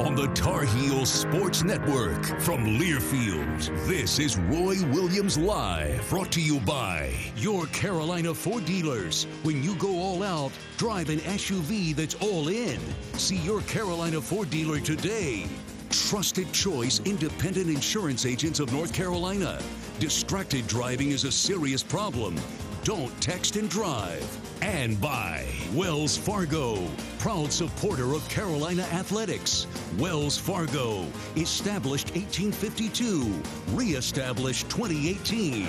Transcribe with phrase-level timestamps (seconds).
[0.00, 6.40] On the Tar Heel Sports Network from Learfield, this is Roy Williams Live, brought to
[6.40, 9.24] you by your Carolina Ford dealers.
[9.42, 12.80] When you go all out, drive an SUV that's all in.
[13.18, 15.44] See your Carolina Ford dealer today.
[15.90, 19.60] Trusted choice independent insurance agents of North Carolina.
[19.98, 22.36] Distracted driving is a serious problem.
[22.84, 24.49] Don't text and drive.
[24.62, 26.86] And by Wells Fargo,
[27.18, 29.66] proud supporter of Carolina athletics.
[29.98, 33.32] Wells Fargo, established 1852,
[33.74, 35.66] reestablished 2018.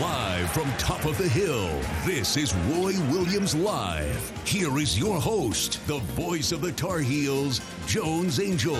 [0.00, 4.32] Live from top of the hill, this is Roy Williams Live.
[4.44, 8.76] Here is your host, the voice of the Tar Heels, Jones Angell.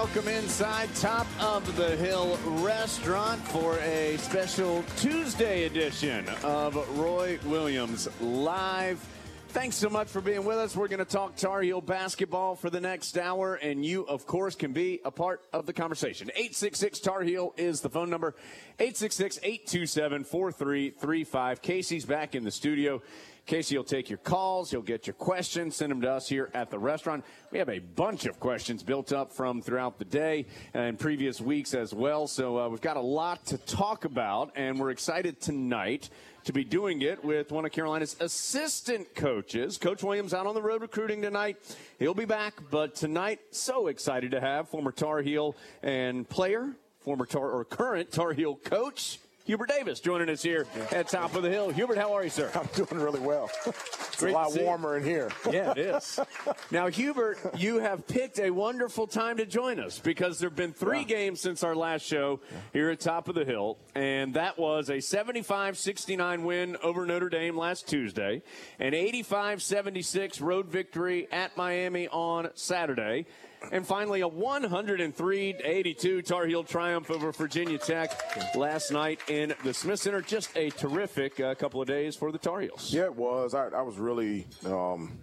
[0.00, 8.08] Welcome inside Top of the Hill Restaurant for a special Tuesday edition of Roy Williams
[8.18, 9.06] Live.
[9.48, 10.74] Thanks so much for being with us.
[10.74, 14.54] We're going to talk Tar Heel basketball for the next hour, and you, of course,
[14.54, 16.30] can be a part of the conversation.
[16.30, 18.34] 866 Tar Heel is the phone number.
[18.78, 21.60] 866 827 4335.
[21.60, 23.02] Casey's back in the studio.
[23.50, 24.70] Casey will take your calls.
[24.70, 25.74] He'll get your questions.
[25.74, 27.24] Send them to us here at the restaurant.
[27.50, 31.74] We have a bunch of questions built up from throughout the day and previous weeks
[31.74, 32.28] as well.
[32.28, 36.10] So uh, we've got a lot to talk about, and we're excited tonight
[36.44, 39.78] to be doing it with one of Carolina's assistant coaches.
[39.78, 41.56] Coach Williams out on the road recruiting tonight.
[41.98, 47.26] He'll be back, but tonight, so excited to have former Tar Heel and player, former
[47.26, 49.18] Tar or current Tar Heel coach.
[49.50, 51.70] Hubert Davis joining us here at Top of the Hill.
[51.70, 52.52] Hubert, how are you, sir?
[52.54, 53.50] I'm doing really well.
[53.66, 54.66] it's a lot to see you.
[54.66, 55.28] warmer in here.
[55.50, 56.20] Yeah, it is.
[56.70, 60.72] now, Hubert, you have picked a wonderful time to join us because there have been
[60.72, 62.38] three games since our last show
[62.72, 67.28] here at Top of the Hill, and that was a 75 69 win over Notre
[67.28, 68.42] Dame last Tuesday,
[68.78, 73.26] an 85 76 road victory at Miami on Saturday.
[73.72, 78.10] And finally, a 103 82 Tar Heel triumph over Virginia Tech
[78.54, 80.20] last night in the Smith Center.
[80.20, 82.92] Just a terrific uh, couple of days for the Tar Heels.
[82.92, 83.54] Yeah, it was.
[83.54, 85.18] I, I was really um,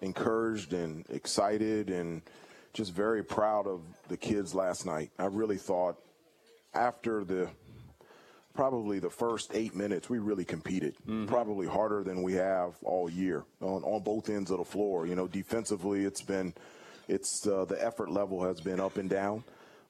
[0.00, 2.22] encouraged and excited and
[2.72, 5.10] just very proud of the kids last night.
[5.18, 5.96] I really thought
[6.74, 7.50] after the
[8.54, 10.94] probably the first eight minutes, we really competed,
[11.26, 15.06] probably harder than we have all year on, on both ends of the floor.
[15.06, 16.52] You know, defensively, it's been,
[17.10, 19.44] it's uh, the effort level has been up and down.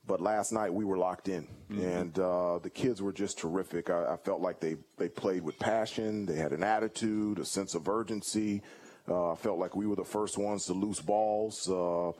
[0.06, 3.90] But last night we were locked in, and uh, the kids were just terrific.
[3.90, 6.26] I, I felt like they, they played with passion.
[6.26, 8.62] They had an attitude, a sense of urgency.
[9.06, 11.68] Uh, I felt like we were the first ones to loose balls.
[11.68, 12.12] Uh,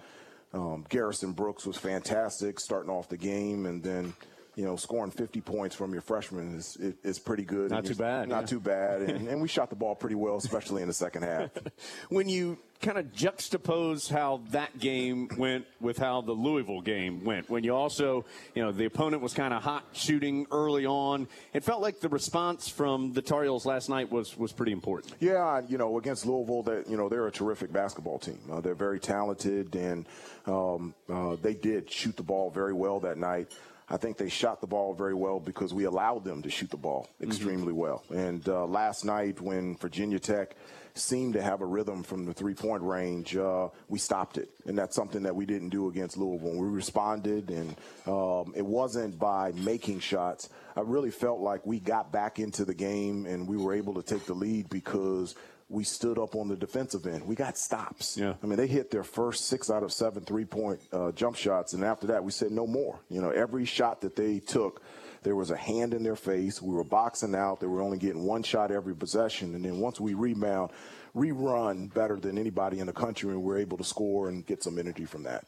[0.53, 4.13] um, Garrison Brooks was fantastic starting off the game, and then
[4.61, 7.71] you know, scoring 50 points from your freshman is is pretty good.
[7.71, 8.29] Not too bad.
[8.29, 8.47] Not yeah.
[8.47, 9.01] too bad.
[9.01, 11.49] And, and we shot the ball pretty well, especially in the second half.
[12.11, 17.51] when you kind of juxtapose how that game went with how the Louisville game went.
[17.51, 18.25] When you also,
[18.55, 21.29] you know, the opponent was kind of hot shooting early on.
[21.53, 25.15] It felt like the response from the Tar Heels last night was was pretty important.
[25.21, 28.41] Yeah, you know, against Louisville, that you know they're a terrific basketball team.
[28.51, 30.07] Uh, they're very talented, and
[30.47, 33.53] um, uh, they did shoot the ball very well that night.
[33.91, 36.77] I think they shot the ball very well because we allowed them to shoot the
[36.77, 37.77] ball extremely mm-hmm.
[37.77, 38.05] well.
[38.11, 40.55] And uh, last night, when Virginia Tech
[40.95, 44.49] seemed to have a rhythm from the three point range, uh, we stopped it.
[44.67, 46.57] And that's something that we didn't do against Louisville.
[46.57, 47.77] We responded, and
[48.07, 50.51] um, it wasn't by making shots.
[50.77, 54.03] I really felt like we got back into the game and we were able to
[54.03, 55.35] take the lead because
[55.71, 57.25] we stood up on the defensive end.
[57.25, 58.17] We got stops.
[58.17, 58.35] Yeah.
[58.43, 61.73] I mean, they hit their first six out of seven three point uh, jump shots,
[61.73, 62.99] and after that, we said no more.
[63.09, 64.83] You know, every shot that they took,
[65.23, 66.61] there was a hand in their face.
[66.61, 67.61] We were boxing out.
[67.61, 70.73] They were only getting one shot every possession, and then once we rebound,
[71.15, 74.79] rerun better than anybody in the country, and we're able to score and get some
[74.79, 75.45] energy from that.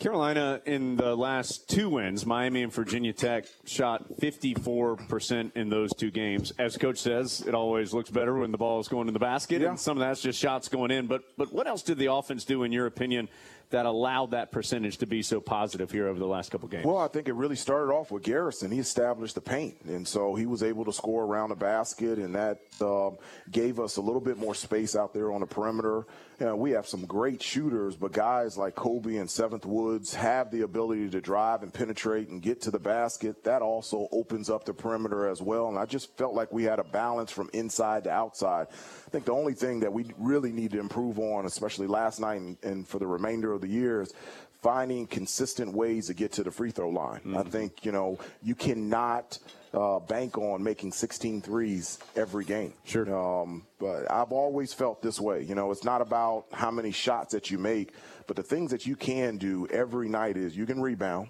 [0.00, 6.10] Carolina, in the last two wins, Miami and Virginia Tech shot 54% in those two
[6.10, 6.54] games.
[6.58, 9.60] As coach says, it always looks better when the ball is going in the basket,
[9.60, 9.68] yeah.
[9.68, 11.06] and some of that's just shots going in.
[11.06, 13.28] But but what else did the offense do, in your opinion,
[13.70, 16.86] that allowed that percentage to be so positive here over the last couple games?
[16.86, 18.70] Well, I think it really started off with Garrison.
[18.70, 22.34] He established the paint, and so he was able to score around the basket, and
[22.34, 23.10] that uh,
[23.50, 26.06] gave us a little bit more space out there on the perimeter.
[26.40, 30.50] You know, we have some great shooters, but guys like Coby and Seventh Woods have
[30.50, 33.44] the ability to drive and penetrate and get to the basket.
[33.44, 36.78] That also opens up the perimeter as well, and I just felt like we had
[36.78, 38.68] a balance from inside to outside.
[38.70, 42.40] I think the only thing that we really need to improve on, especially last night
[42.40, 44.14] and, and for the remainder of the year, is
[44.62, 47.20] finding consistent ways to get to the free throw line.
[47.20, 47.38] Mm-hmm.
[47.38, 49.38] I think, you know, you cannot
[49.72, 52.74] uh, bank on making 16 threes every game.
[52.84, 53.14] Sure.
[53.14, 55.42] Um, but I've always felt this way.
[55.42, 57.92] You know, it's not about how many shots that you make,
[58.26, 61.28] but the things that you can do every night is you can rebound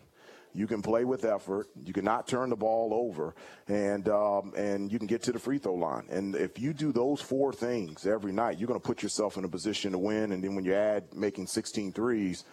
[0.52, 1.68] you can play with effort.
[1.84, 3.34] You cannot turn the ball over,
[3.68, 6.06] and um, and you can get to the free throw line.
[6.10, 9.44] And if you do those four things every night, you're going to put yourself in
[9.44, 10.32] a position to win.
[10.32, 12.44] And then when you add making 16 threes,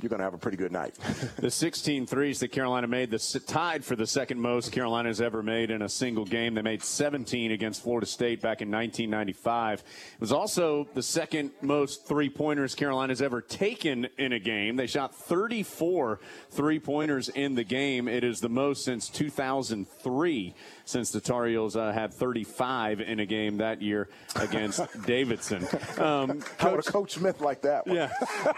[0.00, 0.94] you're going to have a pretty good night.
[1.36, 5.70] the 16 threes that Carolina made, the tied for the second most Carolina's ever made
[5.70, 6.54] in a single game.
[6.54, 9.80] They made 17 against Florida State back in 1995.
[9.80, 14.74] It was also the second most three pointers Carolina's ever taken in a game.
[14.76, 16.18] They shot 34
[16.50, 18.08] three pointers in the game.
[18.08, 20.54] It is the most since 2003
[20.84, 25.66] since the Tar Heels uh, had 35 in a game that year against Davidson.
[25.98, 27.96] Um, How would Coach Smith like that one?
[27.96, 28.10] Yeah.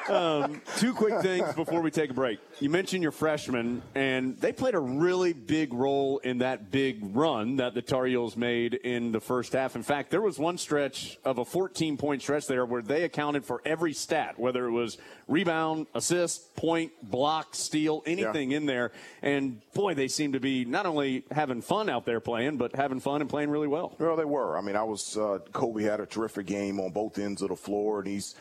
[0.09, 2.39] Um, two quick things before we take a break.
[2.61, 7.57] You mentioned your freshmen, and they played a really big role in that big run
[7.57, 9.77] that the Tar Heels made in the first half.
[9.77, 13.45] In fact, there was one stretch of a 14 point stretch there where they accounted
[13.45, 18.57] for every stat, whether it was rebound, assist, point, block, steal, anything yeah.
[18.59, 18.93] in there.
[19.23, 23.01] And boy, they seem to be not only having fun out there playing, but having
[23.01, 23.95] fun and playing really well.
[23.99, 24.57] Well, they were.
[24.57, 27.57] I mean, I was, uh, Coby had a terrific game on both ends of the
[27.57, 28.35] floor, and he's,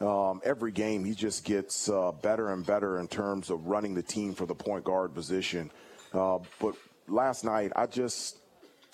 [0.00, 4.02] um, every game he just gets uh, better and better in terms of running the
[4.02, 5.70] team for the point guard position.
[6.12, 6.74] Uh, but
[7.08, 8.38] last night, I just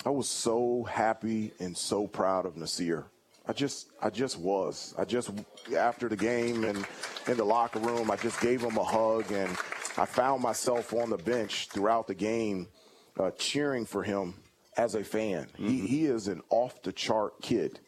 [0.06, 3.06] I was so happy and so proud of Nasir.
[3.46, 4.94] I just I just was.
[4.98, 5.30] I just
[5.76, 6.86] after the game and
[7.26, 9.50] in the locker room, I just gave him a hug and
[9.96, 12.68] I found myself on the bench throughout the game
[13.18, 14.34] uh, cheering for him
[14.76, 15.44] as a fan.
[15.44, 15.68] Mm-hmm.
[15.68, 17.80] He he is an off the chart kid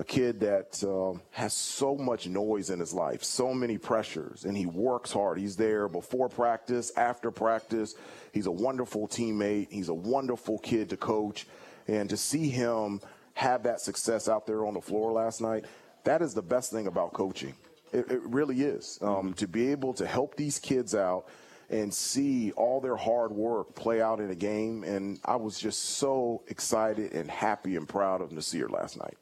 [0.00, 4.56] a kid that um, has so much noise in his life, so many pressures, and
[4.56, 5.38] he works hard.
[5.38, 7.94] He's there before practice, after practice.
[8.32, 9.70] He's a wonderful teammate.
[9.70, 11.46] He's a wonderful kid to coach.
[11.86, 13.02] And to see him
[13.34, 15.66] have that success out there on the floor last night,
[16.04, 17.52] that is the best thing about coaching.
[17.92, 18.98] It, it really is.
[19.02, 19.32] Um, mm-hmm.
[19.32, 21.26] To be able to help these kids out
[21.70, 24.84] and see all their hard work play out in a game.
[24.84, 29.16] And I was just so excited and happy and proud of Nasir last night.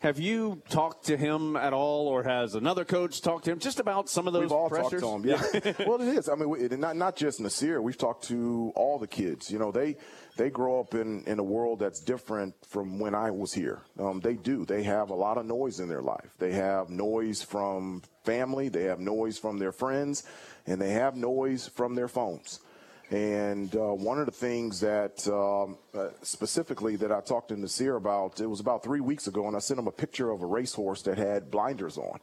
[0.00, 3.80] Have you talked to him at all, or has another coach talked to him just
[3.80, 5.00] about some of those We've all pressures?
[5.00, 5.72] talked to him, yeah.
[5.86, 6.28] well, it is.
[6.28, 7.80] I mean, not not just Nasir.
[7.80, 9.50] We've talked to all the kids.
[9.50, 9.96] You know, they
[10.36, 13.80] they grow up in, in a world that's different from when I was here.
[13.98, 14.64] Um, they do.
[14.66, 16.30] They have a lot of noise in their life.
[16.38, 18.68] They have noise from family.
[18.68, 20.24] They have noise from their friends,
[20.66, 22.60] and they have noise from their phones.
[23.10, 27.94] And uh, one of the things that um, uh, specifically that I talked to Nasir
[27.94, 30.46] about, it was about three weeks ago, and I sent him a picture of a
[30.46, 32.18] racehorse that had blinders on.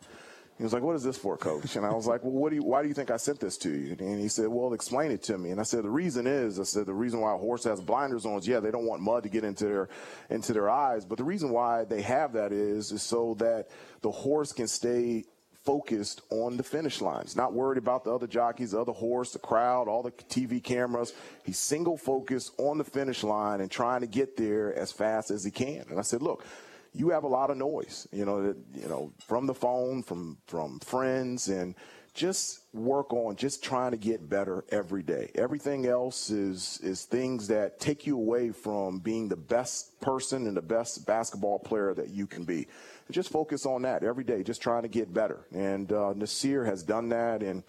[0.57, 2.57] He was like, "What is this for, Coach?" And I was like, "Well, what do
[2.57, 2.63] you?
[2.63, 5.23] Why do you think I sent this to you?" And he said, "Well, explain it
[5.23, 7.63] to me." And I said, "The reason is, I said, the reason why a horse
[7.63, 9.89] has blinders on is, yeah, they don't want mud to get into their
[10.29, 13.69] into their eyes, but the reason why they have that is, is so that
[14.01, 15.23] the horse can stay."
[15.63, 19.39] Focused on the finish lines, not worried about the other jockeys, the other horse, the
[19.39, 21.13] crowd, all the TV cameras.
[21.46, 25.46] He's single focused on the finish line and trying to get there as fast as
[25.46, 25.86] he can.
[25.89, 26.46] And I said, look,
[26.93, 30.38] you have a lot of noise, you know, that, you know, from the phone, from
[30.48, 31.75] from friends, and
[32.13, 35.32] just work on just trying to get better every day.
[35.36, 40.55] Everything else is is things that take you away from being the best person and
[40.55, 42.67] the best basketball player that you can be.
[43.12, 45.46] Just focus on that every day, just trying to get better.
[45.53, 47.63] And uh, Nasir has done that, and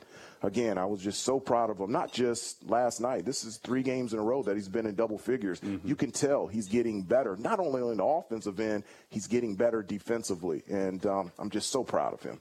[0.45, 1.91] again, I was just so proud of him.
[1.91, 3.25] Not just last night.
[3.25, 5.61] This is three games in a row that he's been in double figures.
[5.61, 5.87] Mm-hmm.
[5.87, 7.37] You can tell he's getting better.
[7.37, 11.83] Not only on the offensive end, he's getting better defensively, and um, I'm just so
[11.83, 12.41] proud of him.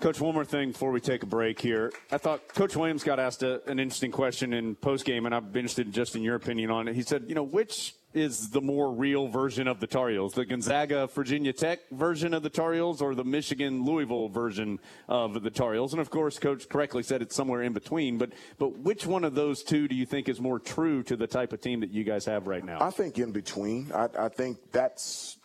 [0.00, 1.92] Coach, one more thing before we take a break here.
[2.10, 5.52] I thought Coach Williams got asked a, an interesting question in post game, and I'd
[5.52, 6.94] be interested just in your opinion on it.
[6.94, 10.34] He said, you know, which is the more real version of the Tar Heels?
[10.34, 15.42] The Gonzaga Virginia Tech version of the Tar Heels or the Michigan Louisville version of
[15.42, 15.92] the Tar Heels?
[15.92, 18.18] And of course, Coach correctly said it's somewhere in between.
[18.18, 21.26] But but which one of those two do you think is more true to the
[21.26, 22.78] type of team that you guys have right now?
[22.80, 23.90] I think in between.
[23.92, 25.38] I, I think that's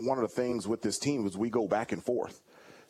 [0.00, 2.42] one of the things with this team is we go back and forth.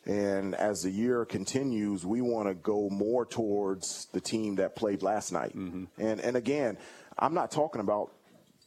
[0.05, 5.03] And as the year continues, we want to go more towards the team that played
[5.03, 5.55] last night.
[5.55, 5.85] Mm-hmm.
[5.97, 6.77] And and again,
[7.17, 8.11] I'm not talking about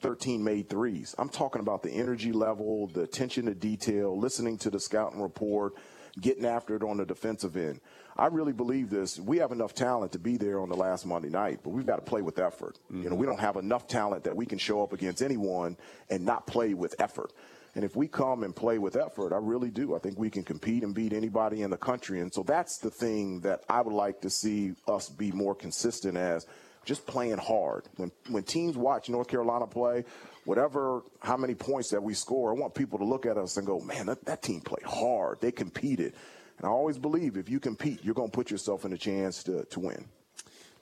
[0.02, 1.14] 13 made threes.
[1.18, 5.74] I'm talking about the energy level, the attention to detail, listening to the scouting report,
[6.20, 7.80] getting after it on the defensive end.
[8.16, 9.18] I really believe this.
[9.18, 11.96] We have enough talent to be there on the last Monday night, but we've got
[11.96, 12.78] to play with effort.
[12.86, 13.04] Mm-hmm.
[13.04, 15.78] You know, we don't have enough talent that we can show up against anyone
[16.10, 17.32] and not play with effort.
[17.74, 19.94] And if we come and play with effort, I really do.
[19.94, 22.20] I think we can compete and beat anybody in the country.
[22.20, 26.18] And so that's the thing that I would like to see us be more consistent
[26.18, 26.46] as
[26.84, 27.84] just playing hard.
[27.96, 30.04] When when teams watch North Carolina play,
[30.44, 33.66] whatever how many points that we score, I want people to look at us and
[33.66, 35.40] go, man, that, that team played hard.
[35.40, 36.14] They competed.
[36.58, 39.42] And I always believe if you compete, you're going to put yourself in a chance
[39.44, 40.06] to, to win.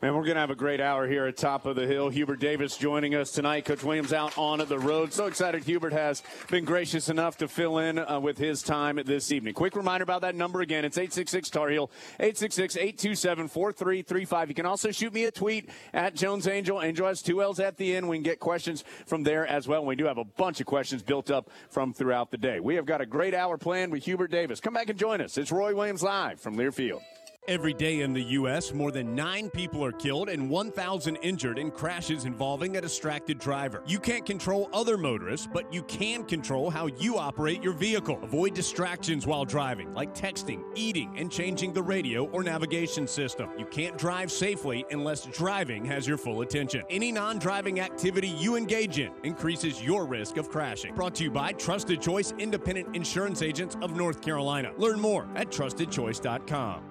[0.02, 2.08] Man, we're going to have a great hour here at Top of the Hill.
[2.08, 3.66] Hubert Davis joining us tonight.
[3.66, 5.12] Coach Williams out on the road.
[5.12, 9.30] So excited Hubert has been gracious enough to fill in uh, with his time this
[9.30, 9.52] evening.
[9.52, 10.86] Quick reminder about that number again.
[10.86, 14.48] It's 866 Tar Heel, 866-827-4335.
[14.48, 16.80] You can also shoot me a tweet at Jones Angell.
[16.80, 18.08] Angell has two L's at the end.
[18.08, 19.84] We can get questions from there as well.
[19.84, 22.58] We do have a bunch of questions built up from throughout the day.
[22.58, 24.60] We have got a great hour planned with Hubert Davis.
[24.60, 25.36] Come back and join us.
[25.36, 27.02] It's Roy Williams live from Learfield.
[27.48, 31.70] Every day in the U.S., more than nine people are killed and 1,000 injured in
[31.70, 33.82] crashes involving a distracted driver.
[33.86, 38.20] You can't control other motorists, but you can control how you operate your vehicle.
[38.22, 43.48] Avoid distractions while driving, like texting, eating, and changing the radio or navigation system.
[43.58, 46.82] You can't drive safely unless driving has your full attention.
[46.90, 50.94] Any non driving activity you engage in increases your risk of crashing.
[50.94, 54.72] Brought to you by Trusted Choice Independent Insurance Agents of North Carolina.
[54.76, 56.89] Learn more at trustedchoice.com.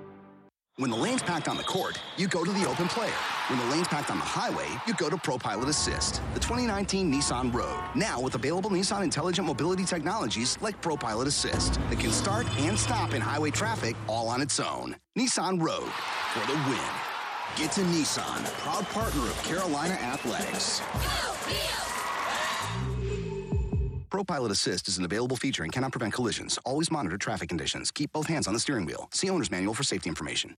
[0.79, 3.12] When the lane's packed on the court, you go to the open player.
[3.50, 7.53] When the lane's packed on the highway, you go to ProPilot Assist, the 2019 Nissan
[7.53, 7.83] Rogue.
[7.95, 13.13] Now with available Nissan intelligent mobility technologies like ProPilot Assist that can start and stop
[13.13, 14.95] in highway traffic all on its own.
[15.17, 15.91] Nissan Rogue
[16.31, 16.79] for the win.
[17.57, 20.79] Get to Nissan, proud partner of Carolina Athletics.
[24.10, 26.58] ProPilot Assist is an available feature and cannot prevent collisions.
[26.66, 27.92] Always monitor traffic conditions.
[27.92, 29.08] Keep both hands on the steering wheel.
[29.13, 30.56] See owner's manual for safety information.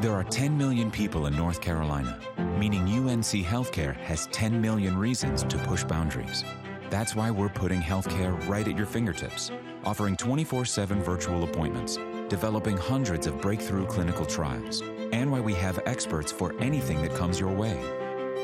[0.00, 2.18] There are 10 million people in North Carolina,
[2.58, 6.42] meaning UNC Healthcare has 10 million reasons to push boundaries.
[6.88, 9.50] That's why we're putting healthcare right at your fingertips,
[9.84, 14.80] offering 24 7 virtual appointments, developing hundreds of breakthrough clinical trials,
[15.12, 17.78] and why we have experts for anything that comes your way.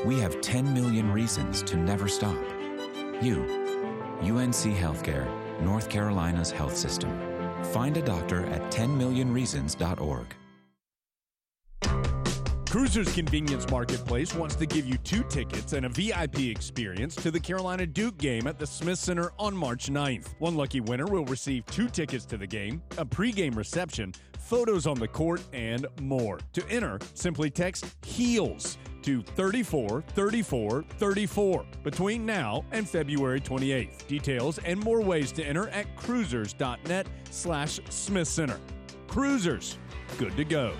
[0.05, 2.37] We have 10 million reasons to never stop.
[3.19, 3.66] You,
[4.21, 5.27] UNC Healthcare,
[5.61, 7.11] North Carolina's health system.
[7.65, 10.35] Find a doctor at 10millionreasons.org.
[12.69, 17.39] Cruizers Convenience Marketplace wants to give you two tickets and a VIP experience to the
[17.39, 20.35] Carolina Duke game at the Smith Center on March 9th.
[20.39, 24.13] One lucky winner will receive two tickets to the game, a pregame reception,
[24.47, 26.39] photos on the court, and more.
[26.53, 34.07] To enter, simply text HEELS to 34 34 34 between now and February 28th.
[34.07, 38.59] Details and more ways to enter at cruizers.net slash Smith Center.
[39.07, 39.77] Cruizers,
[40.17, 40.73] good to go.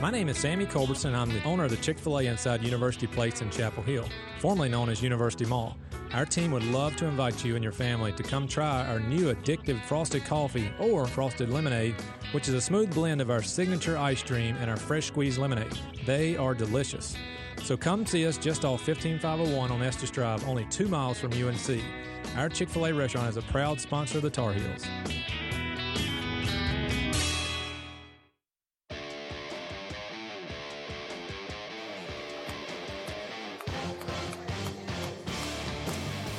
[0.00, 1.14] My name is Sammy Culbertson.
[1.14, 4.08] I'm the owner of the Chick fil A inside University Place in Chapel Hill,
[4.38, 5.76] formerly known as University Mall.
[6.12, 9.32] Our team would love to invite you and your family to come try our new
[9.32, 11.94] addictive frosted coffee or frosted lemonade,
[12.32, 15.78] which is a smooth blend of our signature ice cream and our fresh squeezed lemonade.
[16.06, 17.16] They are delicious.
[17.62, 21.80] So come see us just off 15501 on Estes Drive, only two miles from UNC.
[22.36, 24.84] Our Chick fil A restaurant is a proud sponsor of the Tar Heels.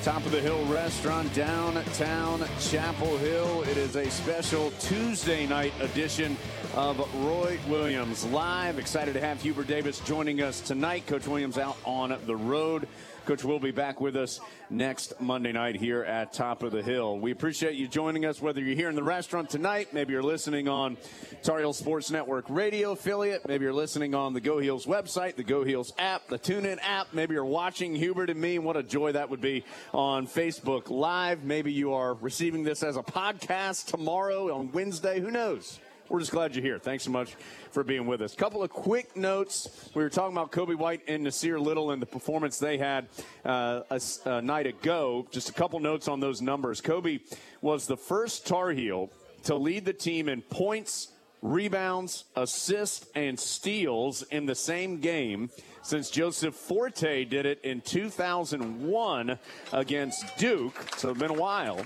[0.03, 3.61] Top of the Hill Restaurant, downtown Chapel Hill.
[3.61, 6.37] It is a special Tuesday night edition
[6.73, 8.79] of Roy Williams live.
[8.79, 11.05] Excited to have Hubert Davis joining us tonight.
[11.05, 12.87] Coach Williams out on the road.
[13.25, 14.39] Coach will be back with us
[14.71, 17.19] next Monday night here at Top of the Hill.
[17.19, 20.67] We appreciate you joining us, whether you're here in the restaurant tonight, maybe you're listening
[20.67, 20.97] on
[21.43, 25.43] Tar Heel Sports Network radio affiliate, maybe you're listening on the Go Heels website, the
[25.43, 28.57] Go Heels app, the TuneIn app, maybe you're watching Hubert and me.
[28.57, 31.43] What a joy that would be on Facebook Live.
[31.43, 35.19] Maybe you are receiving this as a podcast tomorrow on Wednesday.
[35.19, 35.79] Who knows?
[36.11, 36.77] We're just glad you're here.
[36.77, 37.37] Thanks so much
[37.71, 38.35] for being with us.
[38.35, 39.89] Couple of quick notes.
[39.95, 43.07] We were talking about Coby White and Nasir Little and the performance they had
[43.45, 45.25] uh, a, a night ago.
[45.31, 46.81] Just a couple notes on those numbers.
[46.81, 47.21] Coby
[47.61, 49.09] was the first Tar Heel
[49.43, 55.49] to lead the team in points, rebounds, assists, and steals in the same game
[55.81, 59.39] since Joseph Forte did it in 2001
[59.71, 60.75] against Duke.
[60.97, 61.85] So it's been a while.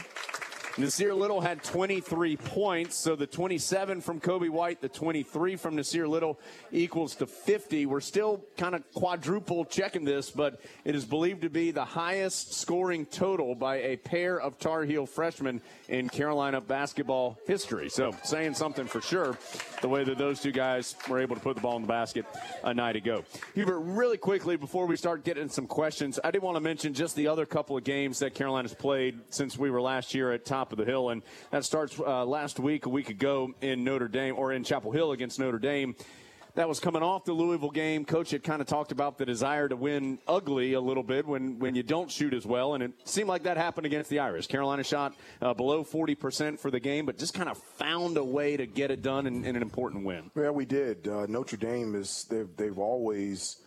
[0.77, 6.05] Nasir Little had 23 points, so the 27 from Coby White, the 23 from Nasir
[6.05, 6.37] Little
[6.69, 7.85] equals to 50.
[7.85, 12.55] We're still kind of quadruple checking this, but it is believed to be the highest
[12.55, 17.87] scoring total by a pair of Tar Heel freshmen in Carolina basketball history.
[17.87, 19.37] So saying something for sure,
[19.81, 22.25] the way that those two guys were able to put the ball in the basket
[22.65, 23.23] a night ago.
[23.53, 27.15] Hubert, really quickly before we start getting some questions, I did want to mention just
[27.15, 30.64] the other couple of games that Carolina's played since we were last year at top
[30.65, 31.09] top of the hill.
[31.11, 34.91] And that starts uh, last week, a week ago in Notre Dame or in Chapel
[34.91, 35.95] Hill against Notre Dame.
[36.55, 38.03] That was coming off the Louisville game.
[38.05, 41.59] Coach had kind of talked about the desire to win ugly a little bit when,
[41.59, 42.73] when you don't shoot as well.
[42.73, 44.47] And it seemed like that happened against the Irish.
[44.47, 48.57] Carolina shot uh, below 40% for the game, but just kind of found a way
[48.57, 50.31] to get it done in, in an important win.
[50.35, 51.07] Yeah, we did.
[51.07, 53.57] Uh, Notre Dame is, they've, they've always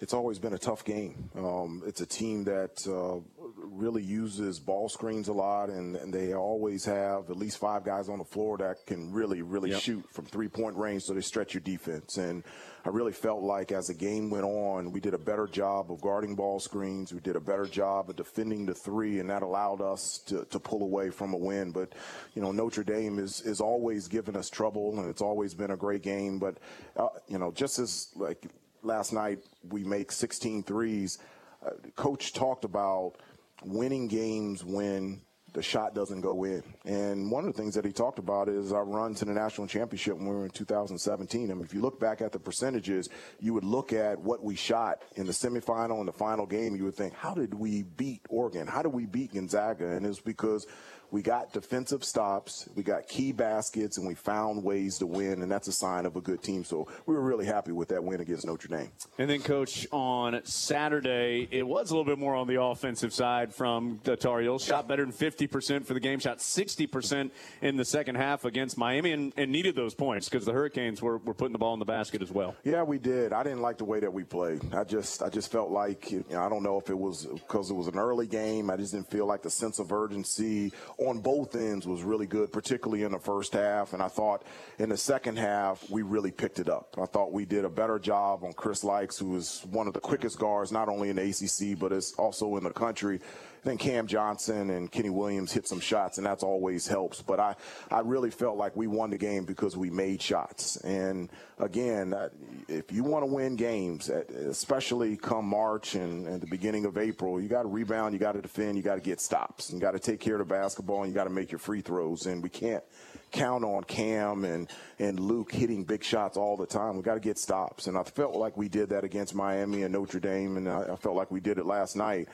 [0.00, 1.30] it's always been a tough game.
[1.36, 3.20] Um, it's a team that uh,
[3.62, 8.08] really uses ball screens a lot, and, and, they always have at least five guys
[8.08, 9.80] on the floor that can really, really yep.
[9.80, 12.16] shoot from three point range, so they stretch your defense.
[12.16, 12.42] And
[12.84, 16.00] I really felt like as the game went on, we did a better job of
[16.00, 17.12] guarding ball screens.
[17.12, 20.58] We did a better job of defending the three, and that allowed us to, to
[20.58, 21.70] pull away from a win.
[21.70, 21.94] But,
[22.34, 25.76] you know, Notre Dame is, is always giving us trouble, and it's always been a
[25.76, 26.38] great game.
[26.38, 26.58] But,
[26.96, 28.46] uh, you know, just as like
[28.82, 31.18] last night we make 16 threes.
[31.64, 33.16] Uh, coach talked about
[33.64, 36.62] winning games when the shot doesn't go in.
[36.84, 39.66] And one of the things that he talked about is our run to the national
[39.66, 41.50] championship when we were in 2017.
[41.50, 43.08] I mean, if you look back at the percentages,
[43.40, 46.76] you would look at what we shot in the semifinal and the final game.
[46.76, 48.66] You would think, how did we beat Oregon?
[48.66, 49.90] How did we beat Gonzaga?
[49.90, 50.66] And it's because
[51.10, 55.50] we got defensive stops, we got key baskets, and we found ways to win, and
[55.50, 56.64] that's a sign of a good team.
[56.64, 58.90] So we were really happy with that win against Notre Dame.
[59.18, 63.54] And then, Coach, on Saturday, it was a little bit more on the offensive side
[63.54, 64.64] from the Tar Heels.
[64.64, 67.30] Shot better than 50% for the game, shot 60%
[67.62, 71.18] in the second half against Miami, and, and needed those points because the Hurricanes were,
[71.18, 72.54] were putting the ball in the basket as well.
[72.64, 73.32] Yeah, we did.
[73.32, 74.74] I didn't like the way that we played.
[74.74, 77.70] I just I just felt like you know, I don't know if it was because
[77.70, 78.70] it was an early game.
[78.70, 82.52] I just didn't feel like the sense of urgency on both ends was really good,
[82.52, 83.92] particularly in the first half.
[83.92, 84.44] And I thought
[84.78, 86.96] in the second half, we really picked it up.
[87.00, 90.00] I thought we did a better job on Chris Lykes, who is one of the
[90.00, 93.20] quickest guards, not only in the ACC, but it's also in the country.
[93.62, 97.20] Then Cam Johnson and Kenny Williams hit some shots, and that's always helps.
[97.20, 97.56] But I,
[97.90, 100.76] I really felt like we won the game because we made shots.
[100.76, 102.30] And again, uh,
[102.68, 107.40] if you want to win games, especially come March and, and the beginning of April,
[107.40, 109.92] you got to rebound, you got to defend, you got to get stops, you got
[109.92, 112.26] to take care of the basketball, and you got to make your free throws.
[112.26, 112.82] And we can't
[113.30, 116.96] count on Cam and, and Luke hitting big shots all the time.
[116.96, 117.86] We got to get stops.
[117.86, 120.96] And I felt like we did that against Miami and Notre Dame, and I, I
[120.96, 122.28] felt like we did it last night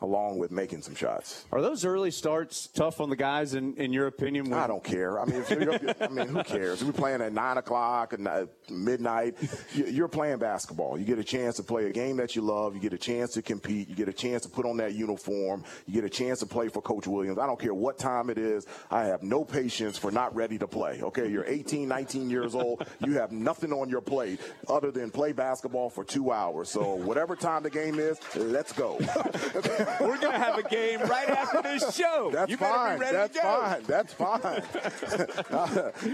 [0.00, 1.44] along with making some shots.
[1.50, 4.50] Are those early starts tough on the guys, in, in your opinion?
[4.50, 4.58] When...
[4.58, 5.20] I don't care.
[5.20, 5.44] I mean,
[6.00, 6.84] I mean, who cares?
[6.84, 9.36] We're playing at 9 o'clock and uh, midnight.
[9.74, 10.98] You're playing basketball.
[10.98, 12.74] You get a chance to play a game that you love.
[12.74, 13.88] You get a chance to compete.
[13.88, 15.64] You get a chance to put on that uniform.
[15.86, 17.38] You get a chance to play for Coach Williams.
[17.38, 18.66] I don't care what time it is.
[18.90, 21.00] I have no patience for not ready to play.
[21.02, 22.86] Okay, you're 18, 19 years old.
[23.00, 26.70] You have nothing on your plate other than play basketball for two hours.
[26.70, 28.98] So whatever time the game is, let's go.
[30.00, 32.30] We're going to have a game right after this show.
[32.32, 32.98] That's you better fine.
[32.98, 33.60] Be ready That's to go.
[33.60, 33.82] fine.
[33.86, 34.62] That's fine.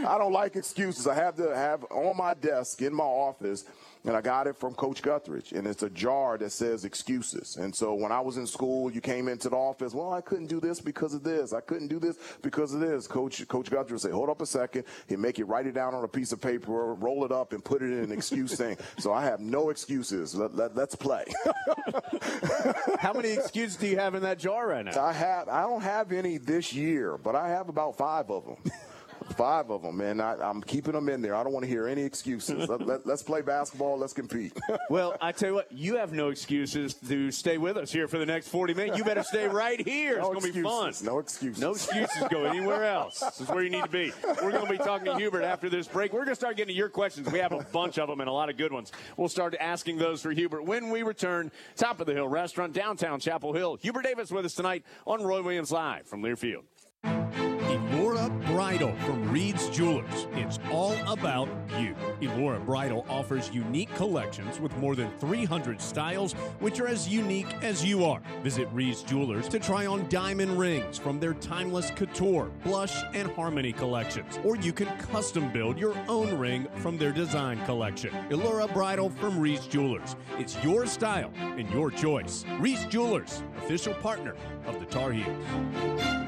[0.07, 1.07] I don't like excuses.
[1.07, 3.65] I have to have on my desk in my office
[4.05, 7.57] and I got it from Coach Guthridge, and it's a jar that says excuses.
[7.57, 10.49] And so when I was in school, you came into the office, well, I couldn't
[10.49, 11.55] do this because of this.
[11.55, 13.07] I couldn't do this because of this.
[13.07, 14.85] Coach Coach Guthridge would say, hold up a second.
[15.09, 17.64] He'd make you write it down on a piece of paper, roll it up, and
[17.64, 18.77] put it in an excuse thing.
[18.99, 20.35] So I have no excuses.
[20.35, 21.25] Let, let, let's play.
[22.99, 25.03] How many excuses do you have in that jar right now?
[25.03, 25.49] I have.
[25.49, 28.73] I don't have any this year, but I have about five of them.
[29.37, 30.21] Five of them, man.
[30.21, 31.35] I, am keeping them in there.
[31.35, 32.69] I don't want to hear any excuses.
[32.69, 33.99] let, us let, play basketball.
[33.99, 34.57] Let's compete.
[34.91, 38.19] well, I tell you what, you have no excuses to stay with us here for
[38.19, 38.99] the next 40 minutes.
[38.99, 40.19] You better stay right here.
[40.19, 40.93] No it's going to be fun.
[41.03, 41.61] No excuses.
[41.61, 42.23] No excuses.
[42.31, 43.21] Go anywhere else.
[43.21, 44.13] This is where you need to be.
[44.43, 46.13] We're going to be talking to Hubert after this break.
[46.13, 47.31] We're going to start getting to your questions.
[47.33, 48.93] We have a bunch of them and a lot of good ones.
[49.17, 51.51] We'll start asking those for Hubert when we return.
[51.77, 53.79] Top of the Hill Restaurant, downtown Chapel Hill.
[53.81, 56.63] Hubert Davis with us tonight on Roy Williams Live from Learfield.
[58.55, 60.29] Bridal from Reed's Jewelers.
[60.35, 61.97] It's all about you.
[62.21, 67.85] Elora Bridal offers unique collections with more than 300 styles, which are as unique as
[67.85, 68.23] you are.
[68.45, 73.73] Visit Reed's Jewelers to try on diamond rings from their timeless couture, blush, and harmony
[73.73, 74.38] collections.
[74.45, 78.11] Or you can custom build your own ring from their design collection.
[78.31, 80.14] Elora Bridal from Reed's Jewelers.
[80.38, 82.45] It's your style and your choice.
[82.61, 84.37] Reed's Jewelers, official partner
[84.69, 86.24] of the Tar Heels.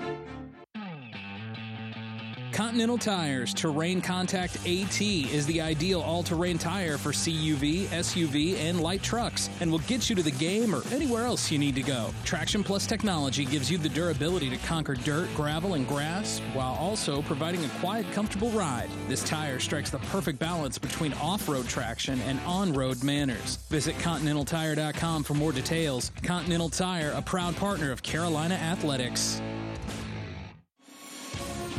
[2.77, 8.83] Continental Tires Terrain Contact AT is the ideal all terrain tire for CUV, SUV, and
[8.83, 11.83] light trucks and will get you to the game or anywhere else you need to
[11.83, 12.11] go.
[12.25, 17.23] Traction Plus technology gives you the durability to conquer dirt, gravel, and grass while also
[17.23, 18.91] providing a quiet, comfortable ride.
[19.09, 23.57] This tire strikes the perfect balance between off road traction and on road manners.
[23.71, 26.13] Visit ContinentalTire.com for more details.
[26.23, 29.41] Continental Tire, a proud partner of Carolina Athletics.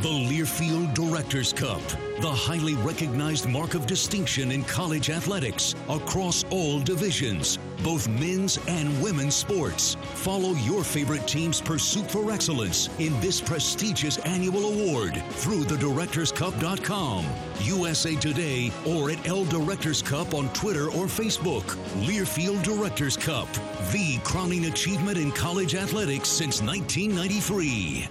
[0.00, 1.82] The Learfield Directors Cup,
[2.20, 9.02] the highly recognized mark of distinction in college athletics across all divisions, both men's and
[9.02, 9.96] women's sports.
[10.14, 17.26] Follow your favorite team's pursuit for excellence in this prestigious annual award through thedirectorscup.com,
[17.62, 21.64] USA Today, or at L Directors Cup on Twitter or Facebook.
[22.06, 23.52] Learfield Directors Cup,
[23.90, 28.08] the crowning achievement in college athletics since 1993.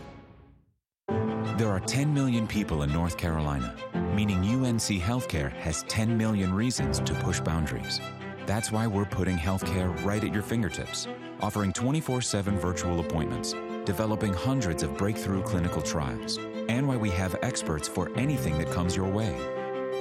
[1.58, 3.76] There are 10 million people in North Carolina,
[4.14, 8.00] meaning UNC Healthcare has 10 million reasons to push boundaries.
[8.46, 11.08] That's why we're putting healthcare right at your fingertips,
[11.42, 16.38] offering 24 7 virtual appointments, developing hundreds of breakthrough clinical trials,
[16.70, 19.36] and why we have experts for anything that comes your way.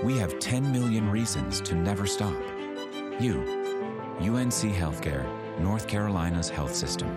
[0.05, 2.37] We have 10 million reasons to never stop.
[3.19, 3.41] You,
[4.21, 5.25] UNC Healthcare,
[5.59, 7.09] North Carolina's health system.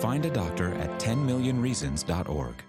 [0.00, 2.65] Find a doctor at 10millionreasons.org.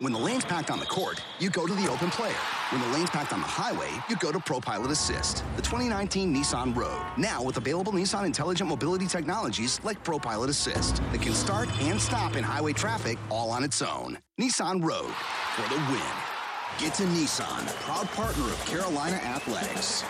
[0.00, 2.36] When the lane's packed on the court, you go to the open player.
[2.70, 6.72] When the lane's packed on the highway, you go to ProPilot Assist, the 2019 Nissan
[6.76, 7.04] Rogue.
[7.16, 12.36] Now with available Nissan intelligent mobility technologies like ProPilot Assist that can start and stop
[12.36, 14.16] in highway traffic all on its own.
[14.40, 15.10] Nissan Rogue
[15.56, 16.14] for the win.
[16.78, 20.04] Get to Nissan, proud partner of Carolina Athletics.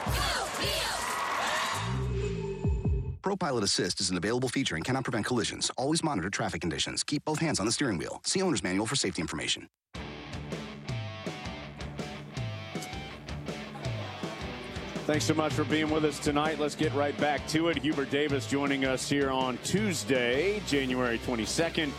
[3.28, 5.70] ProPilot Assist is an available feature and cannot prevent collisions.
[5.76, 7.04] Always monitor traffic conditions.
[7.04, 8.22] Keep both hands on the steering wheel.
[8.24, 9.68] See owner's manual for safety information.
[15.04, 16.58] Thanks so much for being with us tonight.
[16.58, 17.76] Let's get right back to it.
[17.76, 21.90] Hubert Davis joining us here on Tuesday, January 22nd,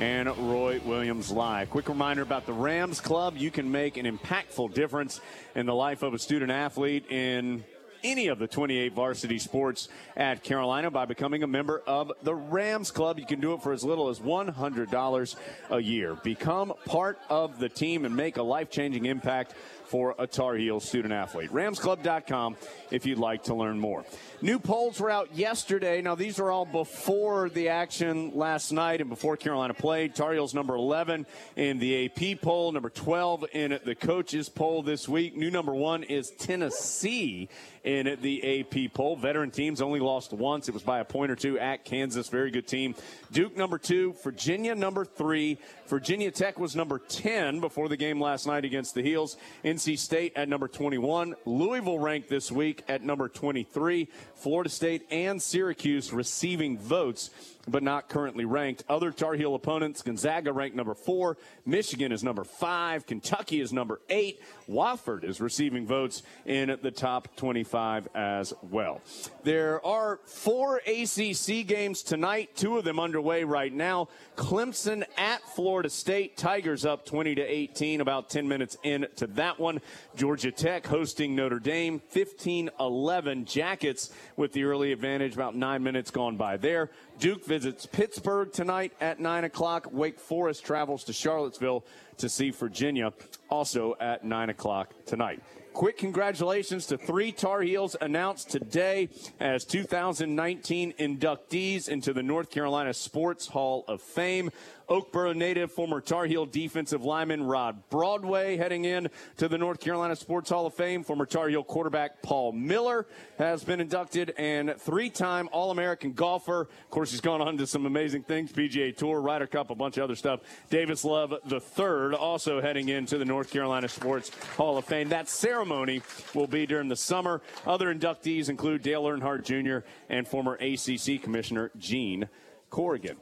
[0.00, 1.70] and Roy Williams live.
[1.70, 3.38] Quick reminder about the Rams Club.
[3.38, 5.22] You can make an impactful difference
[5.54, 7.64] in the life of a student athlete in
[8.04, 12.90] any of the 28 varsity sports at Carolina by becoming a member of the Rams
[12.90, 13.18] Club.
[13.18, 15.36] You can do it for as little as $100
[15.70, 16.14] a year.
[16.22, 19.54] Become part of the team and make a life changing impact
[19.86, 21.50] for a Tar Heel student athlete.
[21.50, 22.56] RamsClub.com
[22.90, 24.04] if you'd like to learn more.
[24.40, 26.02] New polls were out yesterday.
[26.02, 30.14] Now, these are all before the action last night and before Carolina played.
[30.14, 35.08] Tar Heels number 11 in the AP poll, number 12 in the coaches poll this
[35.08, 35.36] week.
[35.36, 37.48] New number one is Tennessee
[37.84, 39.14] in the AP poll.
[39.14, 40.68] Veteran teams only lost once.
[40.68, 42.28] It was by a point or two at Kansas.
[42.28, 42.94] Very good team.
[43.30, 45.58] Duke number two, Virginia number three.
[45.86, 49.36] Virginia Tech was number 10 before the game last night against the Heels.
[49.64, 51.34] NC State at number 21.
[51.44, 54.08] Louisville ranked this week at number 23.
[54.34, 57.30] Florida State and Syracuse receiving votes
[57.68, 58.84] but not currently ranked.
[58.88, 64.00] Other Tar Heel opponents Gonzaga ranked number four, Michigan is number five, Kentucky is number
[64.08, 69.00] eight, Wofford is receiving votes in the top 25 as well.
[69.42, 74.08] There are four ACC games tonight, two of them underway right now.
[74.36, 79.80] Clemson at Florida State, Tigers up 20 to 18, about 10 minutes into that one.
[80.16, 83.44] Georgia Tech hosting Notre Dame, 15 11.
[83.44, 86.90] Jackets with the early advantage, about nine minutes gone by there.
[87.18, 89.86] Duke visits Pittsburgh tonight at 9 o'clock.
[89.92, 91.84] Wake Forest travels to Charlottesville
[92.16, 93.12] to see Virginia,
[93.48, 95.40] also at 9 o'clock tonight.
[95.72, 102.92] Quick congratulations to three Tar Heels announced today as 2019 inductees into the North Carolina
[102.92, 104.50] Sports Hall of Fame.
[104.88, 110.14] Oakboro native, former Tar Heel defensive lineman Rod Broadway heading in to the North Carolina
[110.14, 111.02] Sports Hall of Fame.
[111.02, 113.06] Former Tar Heel quarterback Paul Miller
[113.38, 116.62] has been inducted, and three-time All-American golfer.
[116.62, 119.96] Of course, he's gone on to some amazing things: PGA Tour, Ryder Cup, a bunch
[119.96, 120.40] of other stuff.
[120.70, 125.08] Davis Love III also heading into the North Carolina Sports Hall of Fame.
[125.08, 126.02] That ceremony
[126.34, 127.42] will be during the summer.
[127.66, 129.86] Other inductees include Dale Earnhardt Jr.
[130.08, 132.28] and former ACC Commissioner Gene
[132.70, 133.16] Corrigan.